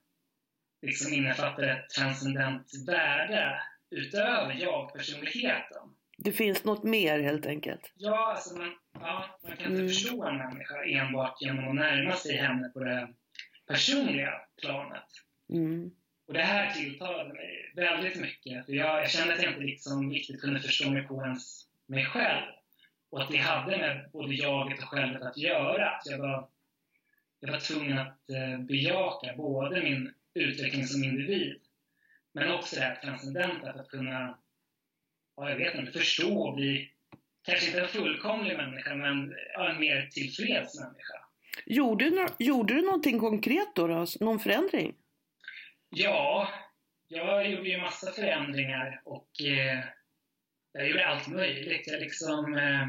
liksom 0.81 1.13
innefattar 1.13 1.63
ett 1.63 1.89
transcendent 1.89 2.67
värde 2.87 3.61
utöver 3.91 4.53
jag-personligheten. 4.53 5.81
Det 6.17 6.31
finns 6.31 6.63
något 6.63 6.83
mer 6.83 7.19
helt 7.19 7.45
enkelt. 7.45 7.93
Ja, 7.95 8.31
alltså 8.31 8.57
man, 8.57 8.75
ja, 8.93 9.39
man 9.43 9.57
kan 9.57 9.65
inte 9.65 9.81
Mm. 9.81 9.87
förstå 9.87 10.23
en 10.23 10.37
människa 10.37 10.83
enbart 10.85 11.41
genom 11.41 11.67
att 11.69 11.75
närma 11.75 12.13
sig 12.15 12.37
henne 12.37 12.69
på 12.69 12.79
det 12.79 13.13
personliga 13.67 14.31
planet. 14.61 15.03
Mm. 15.53 15.91
Och 16.29 16.35
det 16.35 16.41
här 16.41 16.73
tilltalade 16.73 17.33
mig 17.33 17.71
väldigt 17.75 18.21
mycket. 18.21 18.65
För 18.65 18.73
jag, 18.73 19.01
jag 19.01 19.09
kände 19.11 19.33
att 19.33 19.43
jag 19.43 19.51
inte 19.51 19.63
liksom 19.63 20.11
riktigt 20.11 20.41
kunde 20.41 20.59
förstå 20.59 20.89
mig 20.89 21.07
på 21.07 21.21
ens 21.23 21.65
mig 21.85 22.05
själv. 22.05 22.45
Och 23.09 23.21
att 23.21 23.31
det 23.31 23.37
hade 23.37 23.77
med 23.77 24.09
både 24.13 24.33
jaget 24.33 24.79
och 24.79 24.89
självet 24.89 25.21
att 25.21 25.37
göra. 25.37 25.89
Att 25.89 26.05
jag, 26.05 26.17
var, 26.17 26.49
jag 27.39 27.51
var 27.51 27.59
tvungen 27.59 27.97
att 27.99 28.29
eh, 28.29 28.59
bejaka 28.59 29.33
både 29.37 29.83
min 29.83 30.13
utveckling 30.33 30.87
som 30.87 31.03
individ, 31.03 31.55
men 32.33 32.51
också 32.51 32.75
det 32.75 32.81
här 32.81 32.95
transcendenta 32.95 33.73
för 33.73 33.79
att 33.79 33.89
kunna, 33.89 34.37
ja, 35.35 35.49
jag 35.49 35.57
vet 35.57 35.75
inte, 35.75 35.91
förstå 35.91 36.47
och 36.47 36.55
bli, 36.55 36.89
kanske 37.43 37.67
inte 37.67 37.81
en 37.81 37.87
fullkomlig 37.87 38.57
människa, 38.57 38.95
men 38.95 39.33
ja, 39.53 39.69
en 39.69 39.79
mer 39.79 40.09
tillfreds 40.11 40.79
människa. 40.79 41.13
Gjorde, 41.65 42.09
du 42.09 42.27
gjorde 42.45 42.73
du 42.73 42.81
någonting 42.81 43.19
konkret 43.19 43.75
då, 43.75 43.87
då? 43.87 44.05
Någon 44.19 44.39
förändring? 44.39 44.95
Ja, 45.89 46.49
jag 47.07 47.49
gjorde 47.51 47.69
ju 47.69 47.81
massa 47.81 48.11
förändringar 48.11 49.01
och 49.05 49.41
eh, 49.41 49.83
jag 50.71 50.87
gjorde 50.87 51.07
allt 51.07 51.27
möjligt. 51.27 51.87
Jag 51.87 52.01
liksom, 52.01 52.53
eh, 52.53 52.87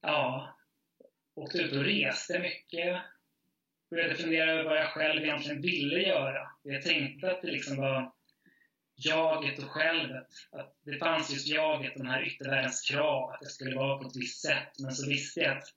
ja, 0.00 0.56
åkte 1.34 1.58
ut 1.58 1.72
och 1.72 1.84
reste 1.84 2.38
mycket. 2.38 3.02
Började 3.90 4.14
fundera 4.14 4.52
över 4.52 4.64
vad 4.64 4.76
jag 4.76 4.88
själv 4.88 5.22
egentligen 5.24 5.62
ville 5.62 6.00
göra. 6.00 6.50
Jag 6.62 6.82
tänkte 6.82 7.30
att 7.30 7.42
det 7.42 7.50
liksom 7.50 7.76
var 7.76 8.12
jaget 8.94 9.58
och 9.58 9.70
självet. 9.70 10.28
Att 10.52 10.76
det 10.84 10.98
fanns 10.98 11.30
just 11.30 11.48
jaget, 11.48 11.94
den 11.96 12.06
här 12.06 12.26
yttervärldens 12.26 12.90
krav, 12.90 13.30
att 13.30 13.40
det 13.40 13.46
skulle 13.46 13.76
vara 13.76 13.98
på 13.98 14.08
ett 14.08 14.16
visst 14.16 14.42
sätt. 14.42 14.72
Men 14.78 14.92
så 14.92 15.08
visste 15.08 15.40
jag 15.40 15.56
att 15.56 15.68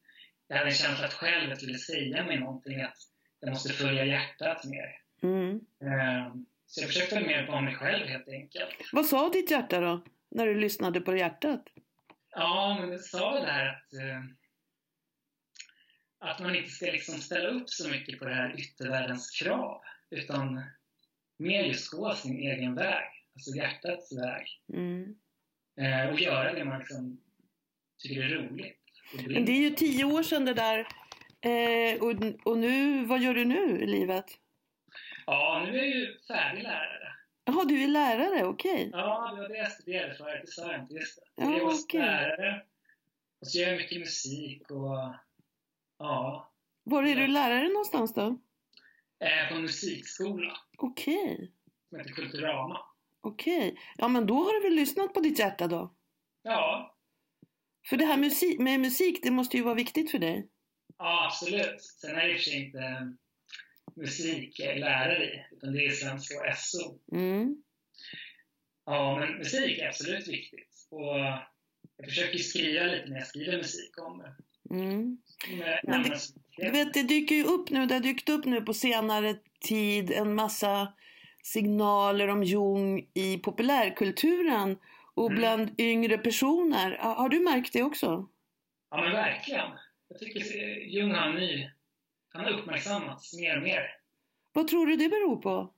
jag 0.47 0.57
hade 0.57 0.69
en 0.69 0.75
känsla 0.75 1.05
att 1.05 1.13
självet 1.13 1.63
ville 1.63 1.77
säga 1.77 2.23
mig 2.23 2.39
någonting, 2.39 2.81
att 2.81 2.97
jag 3.39 3.49
måste 3.49 3.73
följa 3.73 4.05
hjärtat 4.05 4.65
mer. 4.65 5.06
Mm. 5.23 5.61
Eh, 5.81 6.33
så 6.65 6.81
jag 6.81 6.87
försökte 6.87 7.19
mer 7.19 7.45
på 7.45 7.61
mig 7.61 7.75
själv 7.75 8.07
helt 8.07 8.27
enkelt. 8.27 8.75
Vad 8.91 9.05
sa 9.05 9.29
ditt 9.29 9.51
hjärta 9.51 9.79
då, 9.79 10.03
när 10.29 10.45
du 10.45 10.55
lyssnade 10.55 11.01
på 11.01 11.15
hjärtat? 11.15 11.63
Ja, 12.31 12.77
men 12.79 12.89
det 12.89 12.99
sa 12.99 13.33
väl 13.33 13.43
det 13.43 13.51
här 13.51 13.67
att, 13.67 13.93
eh, 13.93 14.23
att 16.19 16.39
man 16.39 16.55
inte 16.55 16.69
ska 16.69 16.85
liksom 16.85 17.15
ställa 17.15 17.49
upp 17.49 17.69
så 17.69 17.89
mycket 17.89 18.19
på 18.19 18.25
det 18.25 18.35
här 18.35 18.59
yttervärldens 18.59 19.31
krav, 19.31 19.81
utan 20.09 20.63
mer 21.37 21.63
just 21.63 21.91
gå 21.91 22.15
sin 22.15 22.37
egen 22.37 22.75
väg, 22.75 23.07
alltså 23.33 23.51
hjärtats 23.55 24.17
väg. 24.17 24.47
Mm. 24.73 25.15
Eh, 25.81 26.13
och 26.13 26.19
göra 26.19 26.53
det 26.53 26.65
man 26.65 26.79
liksom 26.79 27.21
tycker 27.97 28.21
är 28.21 28.29
roligt. 28.29 28.77
Men 29.27 29.45
det 29.45 29.51
är 29.51 29.61
ju 29.61 29.69
tio 29.69 30.05
år 30.05 30.23
sedan 30.23 30.45
det 30.45 30.53
där. 30.53 30.87
Eh, 31.41 32.01
och, 32.01 32.13
och 32.51 32.57
nu, 32.57 33.05
vad 33.05 33.21
gör 33.21 33.33
du 33.33 33.45
nu 33.45 33.79
i 33.81 33.85
livet? 33.85 34.25
Ja, 35.27 35.63
nu 35.65 35.71
är 35.79 35.83
jag 35.83 35.87
ju 35.87 36.17
färdig 36.27 36.63
lärare. 36.63 37.13
Jaha, 37.45 37.65
du 37.65 37.83
är 37.83 37.87
lärare, 37.87 38.45
okej. 38.45 38.89
Ja, 38.93 39.31
det 39.35 39.41
var 39.41 39.49
det 39.49 39.57
jag 39.57 39.71
studerade 39.71 40.15
för, 40.15 40.39
design, 40.41 40.87
just 40.89 41.15
det. 41.35 41.43
Ja, 41.43 41.57
jag 41.57 41.65
var 41.65 41.73
okej. 41.83 41.99
lärare. 41.99 42.65
Och 43.41 43.47
så 43.47 43.57
gör 43.59 43.67
jag 43.67 43.77
mycket 43.77 43.99
musik 43.99 44.71
och 44.71 45.13
ja, 45.97 46.51
Var 46.83 47.03
är 47.03 47.15
du 47.15 47.27
lärare 47.27 47.67
någonstans 47.67 48.13
då? 48.13 48.39
eh, 49.19 49.49
på 49.49 49.55
en 49.55 49.61
musikskola 49.61 50.57
Okej, 50.77 51.51
som 51.89 51.97
heter 51.97 52.11
Kulturama. 52.11 52.79
okej. 53.21 53.79
Ja, 53.97 54.07
men 54.07 54.25
då 54.27 54.35
har 54.35 54.53
du 54.53 54.59
väl 54.61 54.73
lyssnat 54.75 55.13
på 55.13 55.19
ditt 55.19 55.39
hjärta 55.39 55.67
då? 55.67 55.93
Ja, 56.43 56.95
För 57.89 57.97
det 57.97 58.05
här 58.05 58.17
musik, 58.17 58.59
med 58.59 58.79
musik, 58.79 59.19
det 59.23 59.31
måste 59.31 59.57
ju 59.57 59.63
vara 59.63 59.75
viktigt 59.75 60.11
för 60.11 60.19
dig. 60.19 60.47
ja, 60.97 61.25
absolut. 61.25 61.81
Sen 61.81 62.15
är 62.15 62.27
det 62.27 62.31
i 62.31 62.35
och 62.35 62.39
för 62.39 62.43
sig 62.43 62.65
inte 62.65 63.13
musik 63.97 64.59
jag 64.59 64.73
är 64.75 64.79
lärare 64.79 65.25
i, 65.25 65.45
utan 65.51 65.73
det 65.73 65.85
är 65.85 65.89
svenska 65.89 66.35
och 66.39 66.57
SO. 66.57 66.99
Mm. 67.17 67.55
Ja, 68.85 69.17
men 69.19 69.37
musik 69.37 69.79
är 69.79 69.87
absolut 69.87 70.27
viktigt. 70.27 70.87
Och 70.91 71.17
jag 71.97 72.05
försöker 72.05 72.37
skriva 72.37 72.85
lite 72.85 73.05
när 73.09 73.17
jag 73.17 73.27
skriver 73.27 73.57
musik 73.57 74.01
om 74.01 74.17
det. 74.17 74.35
Mm. 74.75 75.17
Men 75.83 76.03
Du 76.57 76.71
vet, 76.71 76.93
det 76.93 77.03
dyker 77.03 77.35
ju 77.35 77.43
upp 77.43 77.69
nu, 77.69 77.85
det 77.85 77.93
har 77.93 78.01
dykt 78.01 78.29
upp 78.29 78.45
nu 78.45 78.61
på 78.61 78.73
senare 78.73 79.35
tid 79.61 80.11
en 80.11 80.35
massa 80.35 80.93
signaler 81.43 82.27
om 82.27 82.43
Jung 82.43 83.07
i 83.13 83.37
populärkulturen 83.37 84.77
och 85.13 85.25
Mm. 85.31 85.39
bland 85.39 85.79
yngre 85.81 86.17
personer. 86.17 86.97
Ha- 86.97 87.13
Har 87.15 87.29
du 87.29 87.39
märkt 87.39 87.73
det 87.73 87.83
också? 87.83 88.29
Ja, 88.91 89.01
men 89.01 89.11
verkligen. 89.11 89.71
Jag 90.09 90.19
tycker 90.19 90.39
Jung 90.87 91.11
har 91.11 91.27
en 91.29 91.35
ny... 91.35 91.69
Han 92.29 92.45
har 92.45 92.51
uppmärksammats 92.51 93.33
mer 93.33 93.57
och 93.57 93.63
mer. 93.63 93.97
Vad 94.53 94.67
tror 94.67 94.85
du 94.87 94.95
det 94.95 95.09
beror 95.09 95.41
på? 95.41 95.73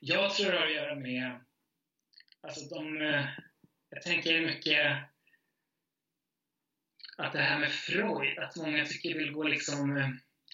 Jag 0.00 0.34
tror 0.34 0.52
det 0.52 0.58
har 0.58 0.66
att 0.66 0.74
göra 0.74 0.94
med... 0.94 1.40
Alltså 2.40 2.74
de... 2.74 3.02
eh, 3.02 3.24
Jag 3.90 4.02
tänker 4.02 4.40
mycket 4.40 4.96
att 7.16 7.32
det 7.32 7.38
här 7.38 7.58
med 7.58 7.72
Freud, 7.72 8.38
att 8.38 8.56
många 8.56 8.84
tycker 8.84 9.18
vill 9.18 9.32
gå 9.32 9.42
liksom... 9.42 9.96
eh, 9.96 10.08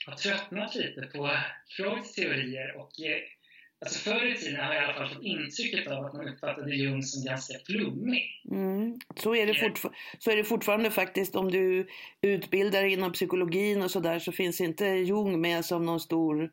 Har 0.07 0.15
tröttnat 0.17 0.75
lite 0.75 1.03
på 1.03 1.39
Freuds 1.77 2.15
teorier 2.15 2.77
och... 2.77 2.93
Alltså 3.85 4.11
förr 4.11 4.27
i 4.27 4.37
tiden 4.37 4.61
har 4.65 4.75
jag 4.75 4.83
i 4.83 4.87
alla 4.87 4.95
fall 4.95 5.09
fått 5.09 5.23
intrycket 5.23 5.87
av 5.91 6.05
att 6.05 6.13
man 6.15 6.29
uppfattade 6.29 6.75
Jung 6.77 7.03
som 7.03 7.25
ganska 7.25 7.59
flummig. 7.67 8.43
Mm. 8.51 8.99
Så, 9.17 9.35
är 9.35 9.47
det 9.47 9.53
fortfar- 9.55 9.95
så 10.19 10.31
är 10.31 10.37
det 10.37 10.45
fortfarande 10.45 10.91
faktiskt 10.91 11.37
om 11.37 11.51
du 11.51 11.87
utbildar 12.21 12.83
dig 12.83 12.93
inom 12.93 13.13
psykologin 13.13 13.83
och 13.83 13.91
sådär 13.91 14.19
så 14.19 14.33
finns 14.33 14.61
inte 14.61 14.85
Jung 14.87 15.41
med 15.41 15.65
som 15.65 15.87
någon 15.87 16.01
stor 16.01 16.51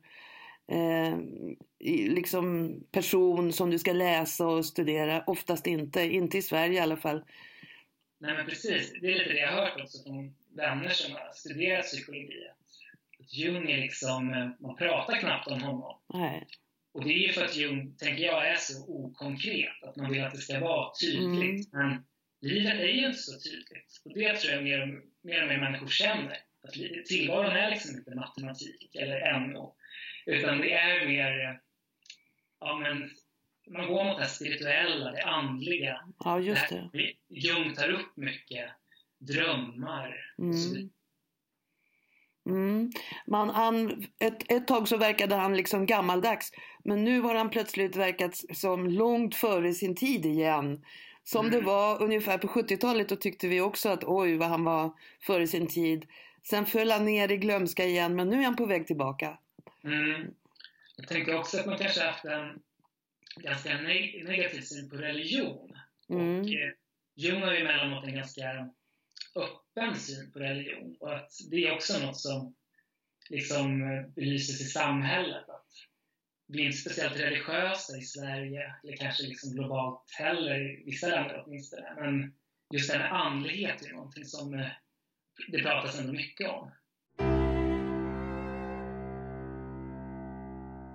eh, 0.72 1.17
liksom 2.10 2.74
person 2.91 3.54
som 3.54 3.70
du 3.70 3.80
ska 3.80 3.94
läsa 3.94 4.48
och 4.48 4.65
studera. 4.65 5.24
Oftast 5.28 5.67
inte, 5.67 6.02
inte 6.02 6.38
i 6.38 6.41
Sverige 6.41 6.74
i 6.74 6.80
alla 6.80 6.98
fall. 6.98 7.24
Nej 8.20 8.34
men 8.36 8.46
precis, 8.46 8.94
det 9.02 9.08
är 9.08 9.17
lite 9.20 9.30
det 9.34 9.39
jag 9.39 9.52
har 9.52 9.62
hört 9.62 9.82
också 9.82 10.04
från 10.04 10.36
vänner 10.56 10.89
som 10.89 11.13
har 11.15 11.32
studerat 11.34 11.86
psykologi. 11.86 12.48
Jung 13.34 13.72
är 13.72 13.78
liksom, 13.78 14.34
eh, 14.34 14.50
man 14.67 14.76
pratar 14.76 15.20
knappt 15.20 15.48
om 15.48 15.62
honom. 15.62 15.98
Nej. 16.13 16.48
Och 16.93 17.04
det 17.06 17.25
är 17.25 17.32
för 17.34 17.45
att 17.45 17.56
Jung, 17.56 17.95
tänker 17.97 18.23
jag, 18.23 18.47
är 18.47 18.56
så 18.56 18.86
okonkret. 18.88 19.84
Att 19.84 19.95
man 19.95 20.12
vill 20.12 20.23
att 20.23 20.34
det 20.34 20.38
ska 20.41 20.60
vara 20.60 20.91
tydligt. 21.01 21.73
Men 21.73 22.06
livet 22.41 22.73
är 22.73 22.86
ju 22.88 23.06
inte 23.06 23.17
så 23.19 23.39
tydligt. 23.39 24.01
Och 24.06 24.13
det 24.13 24.38
tror 24.38 24.54
jag 24.54 24.63
mer, 24.63 24.82
och- 24.82 25.04
mer 25.23 25.41
och 25.41 25.47
mer 25.47 25.58
människor 25.60 25.88
känner. 25.88 26.38
Att 26.63 26.73
tillvaron 27.08 27.51
är 27.56 27.69
liksom 27.71 27.97
inte 27.97 28.15
matematik 28.15 28.95
eller 28.95 29.39
NO. 29.39 29.75
Utan 30.25 30.58
det 30.58 30.73
är 30.73 31.08
mer, 31.08 31.60
ja 32.60 32.77
men, 32.80 33.10
man 33.69 33.88
går 33.88 34.04
mot 34.04 34.19
det 34.19 34.25
spirituella, 34.25 35.12
det 35.12 35.23
andliga. 35.23 36.01
Ja, 36.19 36.39
just 36.39 36.69
det. 36.69 36.89
Jung 37.30 37.73
tar 37.75 37.89
upp 37.89 38.17
mycket 38.17 38.69
drömmar. 39.19 40.15
och 40.38 40.56
så 40.56 40.73
vidare. 40.75 40.89
Mm. 42.45 42.91
Man, 43.27 43.49
han, 43.49 44.06
ett, 44.19 44.51
ett 44.51 44.67
tag 44.67 44.88
så 44.88 44.97
verkade 44.97 45.36
han 45.36 45.58
liksom 45.58 45.86
gammaldags. 45.86 46.51
Men 46.84 47.04
nu 47.04 47.21
har 47.21 47.36
han 47.36 47.49
plötsligt 47.49 47.95
verkat 47.95 48.36
som 48.54 48.88
långt 48.89 49.36
före 49.36 49.73
sin 49.73 49.95
tid 49.95 50.25
igen. 50.25 50.86
Som 51.23 51.45
Mm. 51.45 51.60
det 51.60 51.65
var 51.65 52.04
ungefär 52.04 52.38
på 52.38 52.47
70-talet. 52.47 53.10
Då 53.10 53.15
tyckte 53.15 53.47
vi 53.47 53.62
också 53.62 53.89
att 53.89 54.04
oj 54.04 54.38
vad 54.38 54.47
han 54.49 54.63
var 54.63 54.93
före 55.21 55.47
sin 55.47 55.67
tid. 55.67 56.06
Sen 56.43 56.65
föll 56.65 56.91
han 56.91 57.06
ner 57.06 57.32
i 57.32 57.38
glömska 57.38 57.86
igen. 57.86 58.15
Men 58.15 58.30
nu 58.30 58.39
är 58.39 58.43
han 58.45 58.56
på 58.56 58.65
väg 58.65 58.88
tillbaka. 58.88 59.38
Mm. 59.84 60.27
Jag 60.97 61.08
tänker 61.08 61.38
också 61.39 61.60
att 61.60 61.65
man 61.65 61.77
kanske 61.77 62.04
haft 62.04 62.25
en 62.25 62.60
ganska 63.36 63.69
neg- 63.69 64.23
negativ 64.27 64.62
syn 64.62 64.89
på 64.89 64.95
religion. 64.95 65.71
Mm. 66.10 66.39
Och 66.41 66.45
eh, 66.47 66.71
Jung 67.15 67.41
har 67.41 67.51
ju 67.54 67.58
emellanåt 67.60 68.04
en 68.08 68.15
ganska 68.15 68.41
öppen 69.36 69.99
syn 69.99 70.31
på 70.31 70.39
religion. 70.39 70.97
Och 70.99 71.15
att 71.15 71.31
det 71.51 71.67
är 71.67 71.75
också 71.75 71.99
något 71.99 72.19
som 72.19 72.55
liksom 73.29 73.79
belyses 74.15 74.62
i 74.62 74.65
samhället. 74.65 75.49
Att 75.49 75.67
vi 76.47 76.62
är 76.62 76.65
inte 76.65 76.77
speciellt 76.77 77.19
religiösa 77.19 77.97
i 77.97 78.01
Sverige, 78.01 78.75
eller 78.84 78.97
kanske 78.97 79.23
liksom 79.23 79.53
globalt 79.53 80.12
heller, 80.17 80.81
i 80.81 80.84
vissa 80.86 81.07
länder 81.07 81.43
åtminstone. 81.45 81.95
Men 81.99 82.34
just 82.73 82.91
det 82.91 82.97
här 82.97 83.03
med 83.03 83.21
andlighet 83.21 83.86
är 83.86 83.93
någonting 83.93 84.25
som 84.25 84.53
eh, 84.53 84.67
det 85.47 85.63
pratas 85.63 85.99
ändå 85.99 86.13
mycket 86.13 86.49
om. 86.49 86.71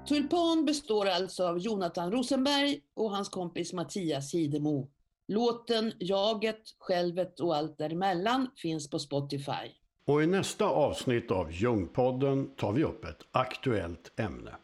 Tulpan 0.08 0.64
består 0.64 1.06
alltså 1.06 1.48
av 1.48 1.58
Jonathan 1.58 2.12
Rosenberg 2.12 2.80
och 2.94 3.10
hans 3.10 3.28
kompis 3.28 3.72
Mattias 3.72 4.34
Hidemo. 4.34 4.90
Låten 5.28 5.92
Jaget, 5.98 6.60
Självet 6.78 7.40
och 7.40 7.56
allt 7.56 7.78
däremellan 7.78 8.48
finns 8.56 8.90
på 8.90 8.98
Spotify. 8.98 9.72
Och 10.06 10.22
i 10.22 10.26
nästa 10.26 10.64
avsnitt 10.64 11.30
av 11.30 11.52
Jungpodden 11.52 12.56
tar 12.56 12.72
vi 12.72 12.84
upp 12.84 13.04
ett 13.04 13.20
aktuellt 13.32 14.20
ämne. 14.20 14.56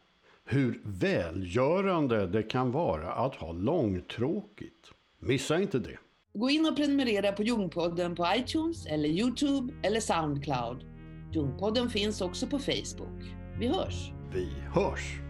Hur 0.44 0.80
välgörande 0.84 2.26
det 2.26 2.42
kan 2.42 2.72
vara 2.72 3.12
att 3.12 3.34
ha 3.34 3.52
långtråkigt. 3.52 4.90
Missa 5.18 5.60
inte 5.60 5.78
det. 5.78 5.98
Gå 6.34 6.50
in 6.50 6.66
och 6.66 6.76
prenumerera 6.76 7.32
på 7.32 7.42
Jungpodden 7.42 8.14
på 8.14 8.26
iTunes 8.36 8.86
eller 8.86 9.08
Youtube 9.08 9.74
eller 9.82 10.00
Soundcloud. 10.00 10.84
Jungpodden 11.32 11.90
finns 11.90 12.20
också 12.20 12.46
på 12.46 12.58
Facebook. 12.58 13.22
Vi 13.58 13.66
hörs! 13.66 14.10
Vi 14.32 14.48
hörs! 14.74 15.20